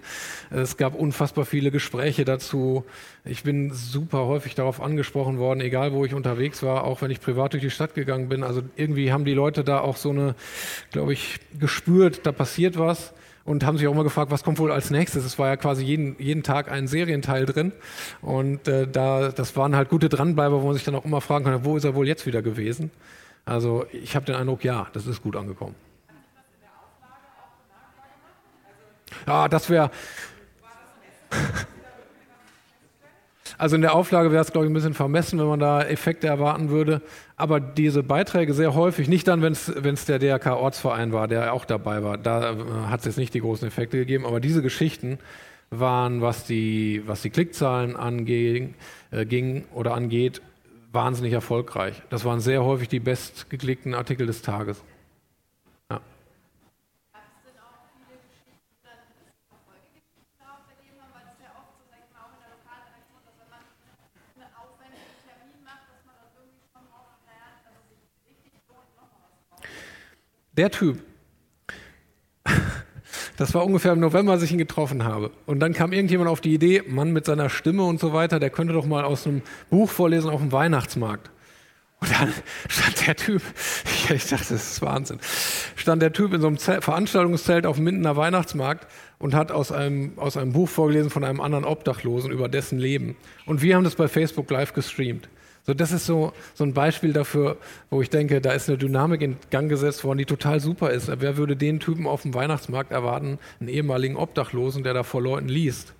Es 0.51 0.77
gab 0.77 0.95
unfassbar 0.95 1.45
viele 1.45 1.71
Gespräche 1.71 2.25
dazu. 2.25 2.85
Ich 3.25 3.45
bin 3.45 3.73
super 3.73 4.27
häufig 4.27 4.55
darauf 4.55 4.83
angesprochen 4.83 5.39
worden, 5.39 5.61
egal 5.61 5.93
wo 5.93 6.05
ich 6.05 6.15
unterwegs 6.15 6.63
war, 6.63 6.85
auch 6.85 7.01
wenn 7.01 7.11
ich 7.11 7.21
privat 7.21 7.53
durch 7.53 7.63
die 7.63 7.71
Stadt 7.71 7.95
gegangen 7.95 8.29
bin. 8.29 8.43
Also 8.43 8.63
irgendwie 8.77 9.13
haben 9.13 9.25
die 9.25 9.35
Leute 9.35 9.65
da 9.65 9.81
auch 9.81 9.97
so 9.97 10.11
eine, 10.11 10.35
glaube 10.91 11.13
ich, 11.13 11.39
gespürt, 11.59 12.27
da 12.27 12.33
passiert 12.33 12.79
was 12.79 13.15
und 13.45 13.65
haben 13.65 13.79
sich 13.79 13.87
auch 13.87 13.93
immer 13.93 14.05
gefragt, 14.05 14.31
was 14.33 14.43
kommt 14.43 14.59
wohl 14.59 14.73
als 14.73 14.91
nächstes. 14.91 15.25
Es 15.25 15.39
war 15.39 15.47
ja 15.47 15.57
quasi 15.57 15.85
jeden, 15.85 16.17
jeden 16.19 16.43
Tag 16.43 16.71
ein 16.71 16.89
Serienteil 16.89 17.47
drin 17.47 17.73
und 18.21 18.67
äh, 18.67 18.89
da, 18.89 19.31
das 19.31 19.57
waren 19.57 19.77
halt 19.77 19.89
gute 19.89 20.09
Dranbleiber, 20.09 20.61
wo 20.61 20.67
man 20.67 20.75
sich 20.75 20.85
dann 20.85 20.97
auch 20.97 21.05
immer 21.05 21.21
fragen 21.21 21.45
kann, 21.45 21.65
wo 21.65 21.77
ist 21.77 21.85
er 21.85 21.95
wohl 21.95 22.09
jetzt 22.09 22.27
wieder 22.27 22.43
gewesen? 22.43 22.91
Also 23.47 23.87
ich 23.93 24.17
habe 24.17 24.27
den 24.27 24.35
Eindruck, 24.35 24.65
ja, 24.65 24.89
das 24.93 25.07
ist 25.07 25.23
gut 25.23 25.37
angekommen. 25.37 25.77
Ja, 29.27 29.49
das 29.49 29.71
wäre. 29.71 29.91
Also 33.59 33.77
in 33.77 33.81
der 33.81 33.95
Auflage 33.95 34.33
wäre 34.33 34.43
es, 34.43 34.53
glaube 34.53 34.67
ich, 34.67 34.71
ein 34.71 34.75
bisschen 34.75 34.93
vermessen, 34.93 35.39
wenn 35.39 35.47
man 35.47 35.59
da 35.59 35.83
Effekte 35.83 36.27
erwarten 36.27 36.69
würde. 36.69 37.01
Aber 37.37 37.59
diese 37.59 38.03
Beiträge 38.03 38.53
sehr 38.53 38.75
häufig, 38.75 39.09
nicht 39.09 39.27
dann, 39.29 39.41
wenn 39.41 39.53
es 39.53 40.05
der 40.05 40.19
DRK-Ortsverein 40.19 41.15
war, 41.15 41.27
der 41.27 41.55
auch 41.55 41.65
dabei 41.65 42.03
war, 42.03 42.19
da 42.19 42.53
äh, 42.53 42.57
hat 42.89 43.01
es 43.01 43.07
jetzt 43.07 43.17
nicht 43.17 43.33
die 43.33 43.41
großen 43.41 43.67
Effekte 43.67 43.97
gegeben, 43.97 44.27
aber 44.27 44.41
diese 44.41 44.61
Geschichten 44.61 45.19
waren, 45.71 46.21
was 46.21 46.45
die, 46.45 47.03
was 47.07 47.23
die 47.23 47.31
Klickzahlen 47.31 47.97
anging, 47.97 48.75
äh, 49.11 49.25
ging 49.25 49.65
oder 49.73 49.95
angeht, 49.95 50.43
wahnsinnig 50.97 51.33
erfolgreich. 51.33 52.03
Das 52.11 52.25
waren 52.25 52.41
sehr 52.41 52.65
häufig 52.65 52.89
die 52.89 53.01
bestgeklickten 53.01 53.95
Artikel 53.95 54.27
des 54.27 54.43
Tages. 54.43 54.83
Der 70.57 70.71
Typ, 70.71 71.03
das 73.37 73.55
war 73.55 73.65
ungefähr 73.65 73.93
im 73.93 74.01
November, 74.01 74.33
als 74.33 74.43
ich 74.43 74.53
ihn 74.53 74.59
getroffen 74.59 75.05
habe. 75.05 75.31
Und 75.47 75.61
dann 75.61 75.73
kam 75.73 75.93
irgendjemand 75.93 76.31
auf 76.31 76.41
die 76.41 76.55
Idee, 76.55 76.83
Mann 76.87 77.13
mit 77.13 77.25
seiner 77.27 77.51
Stimme 77.51 77.85
und 77.85 78.01
so 78.01 78.13
weiter, 78.13 78.41
der 78.41 78.51
könnte 78.51 78.73
doch 78.73 78.87
mal 78.87 79.05
aus 79.05 79.27
einem 79.27 79.43
Buch 79.71 79.91
vorlesen 79.91 80.31
auf 80.31 80.41
dem 80.41 80.53
Weihnachtsmarkt. 80.53 81.31
Und 82.01 82.11
dann 82.11 82.33
stand 82.69 83.07
der 83.07 83.17
Typ, 83.17 83.43
ich 84.15 84.27
dachte, 84.27 84.37
das 84.37 84.51
ist 84.51 84.83
Wahnsinn, 84.83 85.19
stand 85.77 86.03
der 86.03 86.13
Typ 86.13 86.33
in 86.33 86.41
so 86.41 86.47
einem 86.47 86.59
Zelt, 86.59 86.85
Veranstaltungszelt 86.85 87.67
auf 87.67 87.77
dem 87.77 87.85
Mindener 87.85 88.17
Weihnachtsmarkt 88.17 88.87
und 89.19 89.35
hat 89.35 89.51
aus 89.51 89.73
einem, 89.73 90.19
aus 90.19 90.37
einem 90.37 90.53
Buch 90.53 90.69
vorgelesen 90.69 91.11
von 91.11 91.25
einem 91.25 91.41
anderen 91.41 91.65
Obdachlosen 91.65 92.31
über 92.31 92.49
dessen 92.49 92.79
Leben. 92.79 93.17
Und 93.47 93.63
wir 93.63 93.77
haben 93.77 93.85
das 93.85 93.97
bei 93.97 94.09
Facebook 94.09 94.51
live 94.51 94.73
gestreamt. 94.73 95.29
So, 95.67 95.75
das 95.75 95.91
ist 95.91 96.07
so, 96.07 96.33
so 96.55 96.63
ein 96.63 96.75
Beispiel 96.75 97.13
dafür, 97.13 97.57
wo 97.91 98.01
ich 98.01 98.09
denke, 98.09 98.41
da 98.41 98.53
ist 98.53 98.69
eine 98.69 98.79
Dynamik 98.79 99.21
in 99.21 99.37
Gang 99.51 99.69
gesetzt 99.69 100.05
worden, 100.05 100.19
die 100.19 100.25
total 100.25 100.61
super 100.61 100.91
ist. 100.91 101.11
Wer 101.21 101.37
würde 101.37 101.57
den 101.57 101.81
Typen 101.81 102.07
auf 102.07 102.23
dem 102.23 102.35
Weihnachtsmarkt 102.35 102.93
erwarten, 102.93 103.41
einen 103.59 103.69
ehemaligen 103.69 104.17
Obdachlosen, 104.17 104.85
der 104.85 104.95
da 104.95 105.03
vor 105.03 105.21
Leuten 105.21 105.49
liest? 105.49 105.95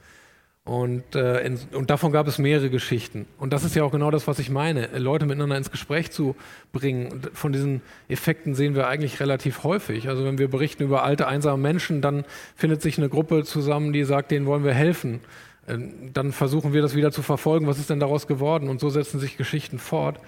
Und, 0.65 1.17
äh, 1.17 1.41
in, 1.43 1.59
und 1.75 1.91
davon 1.91 2.13
gab 2.13 2.29
es 2.29 2.39
mehrere 2.39 2.71
Geschichten. 2.71 3.27
Und 3.39 3.53
das 3.53 3.65
ist 3.65 3.75
ja 3.75 3.83
auch 3.83 3.91
genau 3.91 4.13
das, 4.13 4.29
was 4.29 4.39
ich 4.39 4.51
meine, 4.51 4.87
Leute 4.99 5.27
miteinander 5.27 5.57
ins 5.57 5.71
Gespräch 5.73 6.13
zu 6.13 6.37
bringen. 6.73 7.11
Und 7.11 7.31
von 7.35 7.53
diesen 7.53 7.83
Effekten 8.09 8.55
sehen 8.55 8.77
wir 8.77 8.87
eigentlich 8.87 9.19
relativ 9.19 9.65
häufig. 9.65 10.09
Also 10.09 10.25
wenn 10.25 10.39
wir 10.39 10.49
berichten 10.49 10.85
über 10.85 11.03
alte, 11.03 11.27
einsame 11.27 11.61
Menschen, 11.61 12.03
dann 12.03 12.25
findet 12.55 12.83
sich 12.83 12.99
eine 12.99 13.09
Gruppe 13.09 13.45
zusammen, 13.45 13.93
die 13.93 14.05
sagt, 14.05 14.31
denen 14.31 14.47
wollen 14.47 14.65
wir 14.65 14.75
helfen. 14.75 15.21
Ähm, 15.69 16.13
dann 16.13 16.33
versuchen 16.33 16.73
wir 16.73 16.83
das 16.83 16.95
wieder 16.95 17.11
zu 17.13 17.23
verfolgen, 17.23 17.67
was 17.67 17.79
ist 17.79 17.91
denn 17.91 18.01
daraus 18.01 18.27
geworden? 18.27 18.69
Und 18.69 18.81
so 18.81 18.91
setzen 18.91 19.21
sich 19.21 19.37
Geschichten 19.37 19.79
fort. 19.79 20.21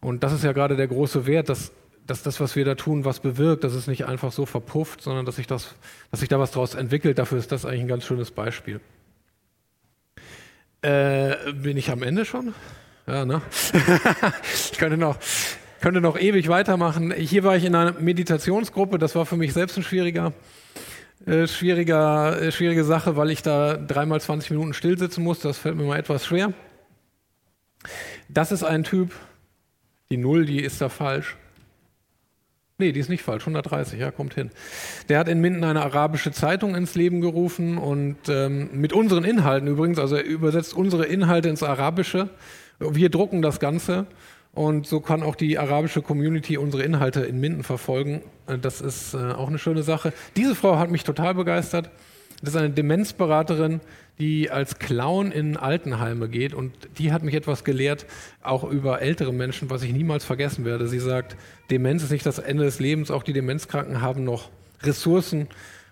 Und 0.00 0.24
das 0.24 0.32
ist 0.32 0.44
ja 0.44 0.52
gerade 0.52 0.76
der 0.76 0.88
große 0.88 1.26
Wert, 1.26 1.48
dass, 1.48 1.72
dass 2.06 2.22
das, 2.22 2.40
was 2.40 2.56
wir 2.56 2.64
da 2.64 2.74
tun, 2.74 3.04
was 3.04 3.20
bewirkt, 3.20 3.62
dass 3.64 3.74
es 3.74 3.86
nicht 3.86 4.06
einfach 4.06 4.32
so 4.32 4.46
verpufft, 4.46 5.02
sondern 5.02 5.24
dass 5.24 5.36
sich, 5.36 5.46
das, 5.46 5.74
dass 6.10 6.20
sich 6.20 6.28
da 6.28 6.40
was 6.40 6.50
daraus 6.50 6.74
entwickelt. 6.74 7.18
Dafür 7.18 7.38
ist 7.38 7.52
das 7.52 7.64
eigentlich 7.64 7.82
ein 7.82 7.88
ganz 7.88 8.04
schönes 8.04 8.30
Beispiel. 8.32 8.80
Äh, 10.82 11.52
bin 11.52 11.76
ich 11.76 11.90
am 11.90 12.02
Ende 12.02 12.24
schon? 12.24 12.54
Ja, 13.06 13.24
ne? 13.24 13.40
ich 14.72 14.78
könnte 14.78 14.96
noch, 14.96 15.16
könnte 15.80 16.00
noch 16.00 16.18
ewig 16.18 16.48
weitermachen. 16.48 17.12
Hier 17.12 17.44
war 17.44 17.56
ich 17.56 17.64
in 17.64 17.76
einer 17.76 17.92
Meditationsgruppe, 17.92 18.98
das 18.98 19.14
war 19.14 19.26
für 19.26 19.36
mich 19.36 19.52
selbst 19.52 19.76
ein 19.76 19.84
schwieriger 19.84 20.32
äh, 21.26 21.46
schwieriger, 21.46 22.40
äh, 22.40 22.52
schwierige 22.52 22.84
Sache, 22.84 23.16
weil 23.16 23.30
ich 23.30 23.42
da 23.42 23.76
dreimal 23.76 24.20
20 24.20 24.50
Minuten 24.50 24.74
still 24.74 24.98
sitzen 24.98 25.22
muss. 25.22 25.40
Das 25.40 25.58
fällt 25.58 25.76
mir 25.76 25.84
mal 25.84 25.98
etwas 25.98 26.26
schwer. 26.26 26.52
Das 28.28 28.52
ist 28.52 28.64
ein 28.64 28.84
Typ, 28.84 29.12
die 30.10 30.16
Null, 30.16 30.46
die 30.46 30.60
ist 30.60 30.80
da 30.80 30.88
falsch. 30.88 31.36
Nee, 32.78 32.90
die 32.90 33.00
ist 33.00 33.08
nicht 33.08 33.22
falsch, 33.22 33.42
130, 33.42 34.00
ja, 34.00 34.10
kommt 34.10 34.34
hin. 34.34 34.50
Der 35.08 35.18
hat 35.18 35.28
in 35.28 35.40
Minden 35.40 35.62
eine 35.62 35.82
arabische 35.82 36.32
Zeitung 36.32 36.74
ins 36.74 36.94
Leben 36.96 37.20
gerufen 37.20 37.78
und 37.78 38.16
ähm, 38.28 38.70
mit 38.72 38.92
unseren 38.92 39.24
Inhalten 39.24 39.68
übrigens, 39.68 39.98
also 39.98 40.16
er 40.16 40.24
übersetzt 40.24 40.74
unsere 40.74 41.04
Inhalte 41.04 41.48
ins 41.48 41.62
Arabische. 41.62 42.30
Wir 42.80 43.10
drucken 43.10 43.42
das 43.42 43.60
Ganze 43.60 44.06
und 44.54 44.86
so 44.86 45.00
kann 45.00 45.22
auch 45.22 45.34
die 45.34 45.58
arabische 45.58 46.02
Community 46.02 46.58
unsere 46.58 46.82
Inhalte 46.82 47.20
in 47.20 47.40
Minden 47.40 47.62
verfolgen. 47.62 48.22
Äh, 48.46 48.58
das 48.58 48.80
ist 48.80 49.14
äh, 49.14 49.32
auch 49.32 49.48
eine 49.48 49.58
schöne 49.58 49.82
Sache. 49.82 50.12
Diese 50.36 50.54
Frau 50.54 50.78
hat 50.78 50.90
mich 50.90 51.04
total 51.04 51.34
begeistert. 51.34 51.90
Das 52.42 52.54
ist 52.54 52.60
eine 52.60 52.70
Demenzberaterin, 52.70 53.80
die 54.18 54.50
als 54.50 54.78
Clown 54.78 55.30
in 55.30 55.56
Altenheime 55.56 56.28
geht 56.28 56.54
und 56.54 56.72
die 56.98 57.12
hat 57.12 57.22
mich 57.22 57.34
etwas 57.34 57.62
gelehrt, 57.62 58.04
auch 58.42 58.64
über 58.64 59.00
ältere 59.00 59.32
Menschen, 59.32 59.70
was 59.70 59.84
ich 59.84 59.92
niemals 59.92 60.24
vergessen 60.24 60.64
werde. 60.64 60.88
Sie 60.88 60.98
sagt, 60.98 61.36
Demenz 61.70 62.02
ist 62.02 62.10
nicht 62.10 62.26
das 62.26 62.40
Ende 62.40 62.64
des 62.64 62.80
Lebens, 62.80 63.12
auch 63.12 63.22
die 63.22 63.32
Demenzkranken 63.32 64.00
haben 64.00 64.24
noch 64.24 64.50
Ressourcen 64.82 65.48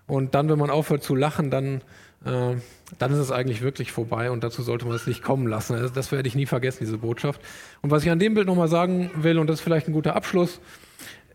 und 0.09 0.35
dann, 0.35 0.49
wenn 0.49 0.59
man 0.59 0.71
aufhört 0.71 1.05
zu 1.05 1.15
lachen, 1.15 1.53
dann 1.53 1.83
äh, 2.25 2.57
dann 2.99 3.13
ist 3.13 3.19
es 3.19 3.31
eigentlich 3.31 3.63
wirklich 3.63 3.93
vorbei 3.93 4.31
und 4.31 4.45
dazu 4.45 4.63
sollte 4.63 4.87
man 4.87 4.95
es 4.95 5.07
nicht 5.07 5.23
kommen 5.23 5.47
lassen. 5.47 5.91
Das 5.95 6.13
werde 6.13 6.29
ich 6.29 6.35
nie 6.35 6.47
vergessen, 6.47 6.79
diese 6.81 6.99
Botschaft. 6.99 7.41
Und 7.83 7.91
was 7.91 8.03
ich 8.03 8.11
an 8.11 8.19
dem 8.19 8.35
Bild 8.35 8.47
nochmal 8.47 8.69
sagen 8.69 9.11
will, 9.15 9.39
und 9.39 9.47
das 9.47 9.61
ist 9.61 9.63
vielleicht 9.63 9.89
ein 9.89 9.93
guter 9.93 10.17
Abschluss, 10.17 10.61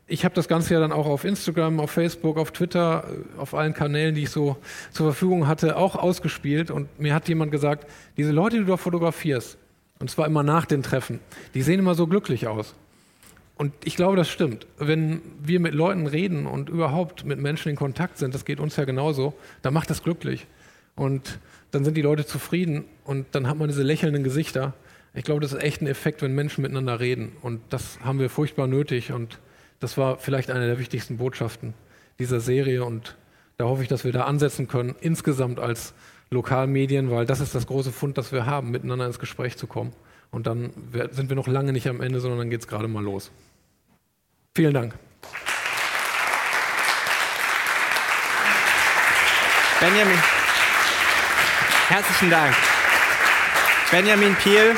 ich 0.08 0.24
habe 0.24 0.36
das 0.36 0.48
Ganze 0.48 0.76
ja 0.76 0.80
dann 0.80 0.92
auch 0.92 1.08
auf 1.08 1.24
Instagram, 1.24 1.80
auf 1.80 1.90
Facebook, 1.90 2.38
auf 2.38 2.52
Twitter, 2.52 3.06
äh, 3.08 3.40
auf 3.40 3.56
allen 3.56 3.74
Kanälen, 3.74 4.14
die 4.14 4.24
ich 4.24 4.30
so 4.30 4.58
zur 4.92 5.08
Verfügung 5.08 5.48
hatte, 5.48 5.78
auch 5.78 5.96
ausgespielt. 5.96 6.70
Und 6.70 7.00
mir 7.00 7.16
hat 7.16 7.28
jemand 7.28 7.52
gesagt, 7.52 7.90
diese 8.18 8.32
Leute, 8.32 8.58
die 8.58 8.64
du 8.64 8.70
da 8.70 8.78
fotografierst, 8.78 9.58
und 10.00 10.12
zwar 10.12 10.28
immer 10.28 10.44
nach 10.44 10.66
den 10.66 10.84
Treffen, 10.84 11.20
die 11.54 11.62
sehen 11.62 11.80
immer 11.80 11.96
so 11.96 12.06
glücklich 12.06 12.48
aus. 12.48 12.76
Und 13.58 13.74
ich 13.86 13.96
glaube, 13.96 14.18
das 14.18 14.30
stimmt. 14.30 14.68
Wenn 14.78 15.22
wir 15.42 15.62
mit 15.62 15.74
Leuten 15.74 16.08
reden 16.08 16.46
und 16.46 16.68
überhaupt 16.70 17.24
mit 17.24 17.40
Menschen 17.40 17.70
in 17.70 17.78
Kontakt 17.78 18.18
sind, 18.18 18.36
das 18.36 18.44
geht 18.44 18.60
uns 18.60 18.76
ja 18.76 18.84
genauso, 18.84 19.34
dann 19.62 19.74
macht 19.74 19.90
das 19.90 20.04
glücklich. 20.04 20.46
Und 20.96 21.40
dann 21.72 21.84
sind 21.84 21.98
die 21.98 22.02
Leute 22.02 22.26
zufrieden 22.26 22.86
und 23.04 23.28
dann 23.34 23.48
hat 23.48 23.58
man 23.58 23.68
diese 23.68 23.84
lächelnden 23.84 24.24
Gesichter. 24.24 24.74
Ich 25.14 25.24
glaube, 25.24 25.42
das 25.42 25.54
ist 25.54 25.62
echt 25.62 25.82
ein 25.82 25.88
Effekt, 25.88 26.22
wenn 26.22 26.34
Menschen 26.34 26.62
miteinander 26.62 27.00
reden. 27.00 27.34
Und 27.42 27.62
das 27.70 28.00
haben 28.02 28.20
wir 28.20 28.30
furchtbar 28.30 28.68
nötig. 28.68 29.12
Und 29.12 29.40
das 29.80 29.98
war 29.98 30.18
vielleicht 30.18 30.52
eine 30.52 30.68
der 30.68 30.80
wichtigsten 30.80 31.18
Botschaften 31.18 31.74
dieser 32.20 32.40
Serie. 32.40 32.84
Und 32.84 33.16
da 33.58 33.66
hoffe 33.66 33.82
ich, 33.82 33.88
dass 33.88 34.04
wir 34.04 34.12
da 34.12 34.24
ansetzen 34.24 34.68
können, 34.68 34.96
insgesamt 35.00 35.60
als 35.60 35.94
Lokalmedien, 36.32 37.12
weil 37.12 37.26
das 37.26 37.40
ist 37.40 37.56
das 37.56 37.68
große 37.68 37.92
Fund, 37.92 38.18
das 38.18 38.32
wir 38.32 38.46
haben, 38.46 38.72
miteinander 38.72 39.06
ins 39.06 39.20
Gespräch 39.20 39.58
zu 39.58 39.68
kommen. 39.68 39.94
Und 40.32 40.48
dann 40.48 40.72
sind 41.12 41.30
wir 41.30 41.36
noch 41.36 41.48
lange 41.48 41.72
nicht 41.72 41.88
am 41.88 42.02
Ende, 42.02 42.20
sondern 42.20 42.40
dann 42.40 42.50
geht 42.50 42.62
es 42.62 42.68
gerade 42.68 42.88
mal 42.88 43.04
los. 43.04 43.32
Vielen 44.54 44.74
Dank. 44.74 44.96
Benjamin. 49.80 50.45
Herzlichen 51.88 52.32
Dank. 52.32 52.56
Benjamin 53.92 54.34
Piel 54.36 54.74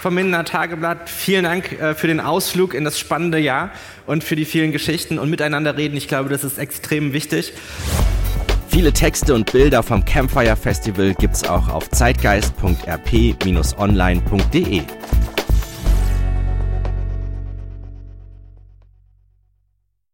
vom 0.00 0.14
Mindener 0.14 0.46
Tageblatt, 0.46 1.10
vielen 1.10 1.44
Dank 1.44 1.72
äh, 1.72 1.94
für 1.94 2.06
den 2.06 2.20
Ausflug 2.20 2.72
in 2.72 2.84
das 2.84 2.98
spannende 2.98 3.38
Jahr 3.38 3.70
und 4.06 4.24
für 4.24 4.34
die 4.34 4.46
vielen 4.46 4.72
Geschichten 4.72 5.18
und 5.18 5.28
miteinander 5.28 5.76
reden. 5.76 5.94
Ich 5.96 6.08
glaube, 6.08 6.30
das 6.30 6.42
ist 6.42 6.56
extrem 6.58 7.12
wichtig. 7.12 7.52
Viele 8.70 8.94
Texte 8.94 9.34
und 9.34 9.52
Bilder 9.52 9.82
vom 9.82 10.06
Campfire 10.06 10.56
Festival 10.56 11.12
gibt's 11.14 11.46
auch 11.46 11.68
auf 11.68 11.90
zeitgeist.rp-online.de. 11.90 14.82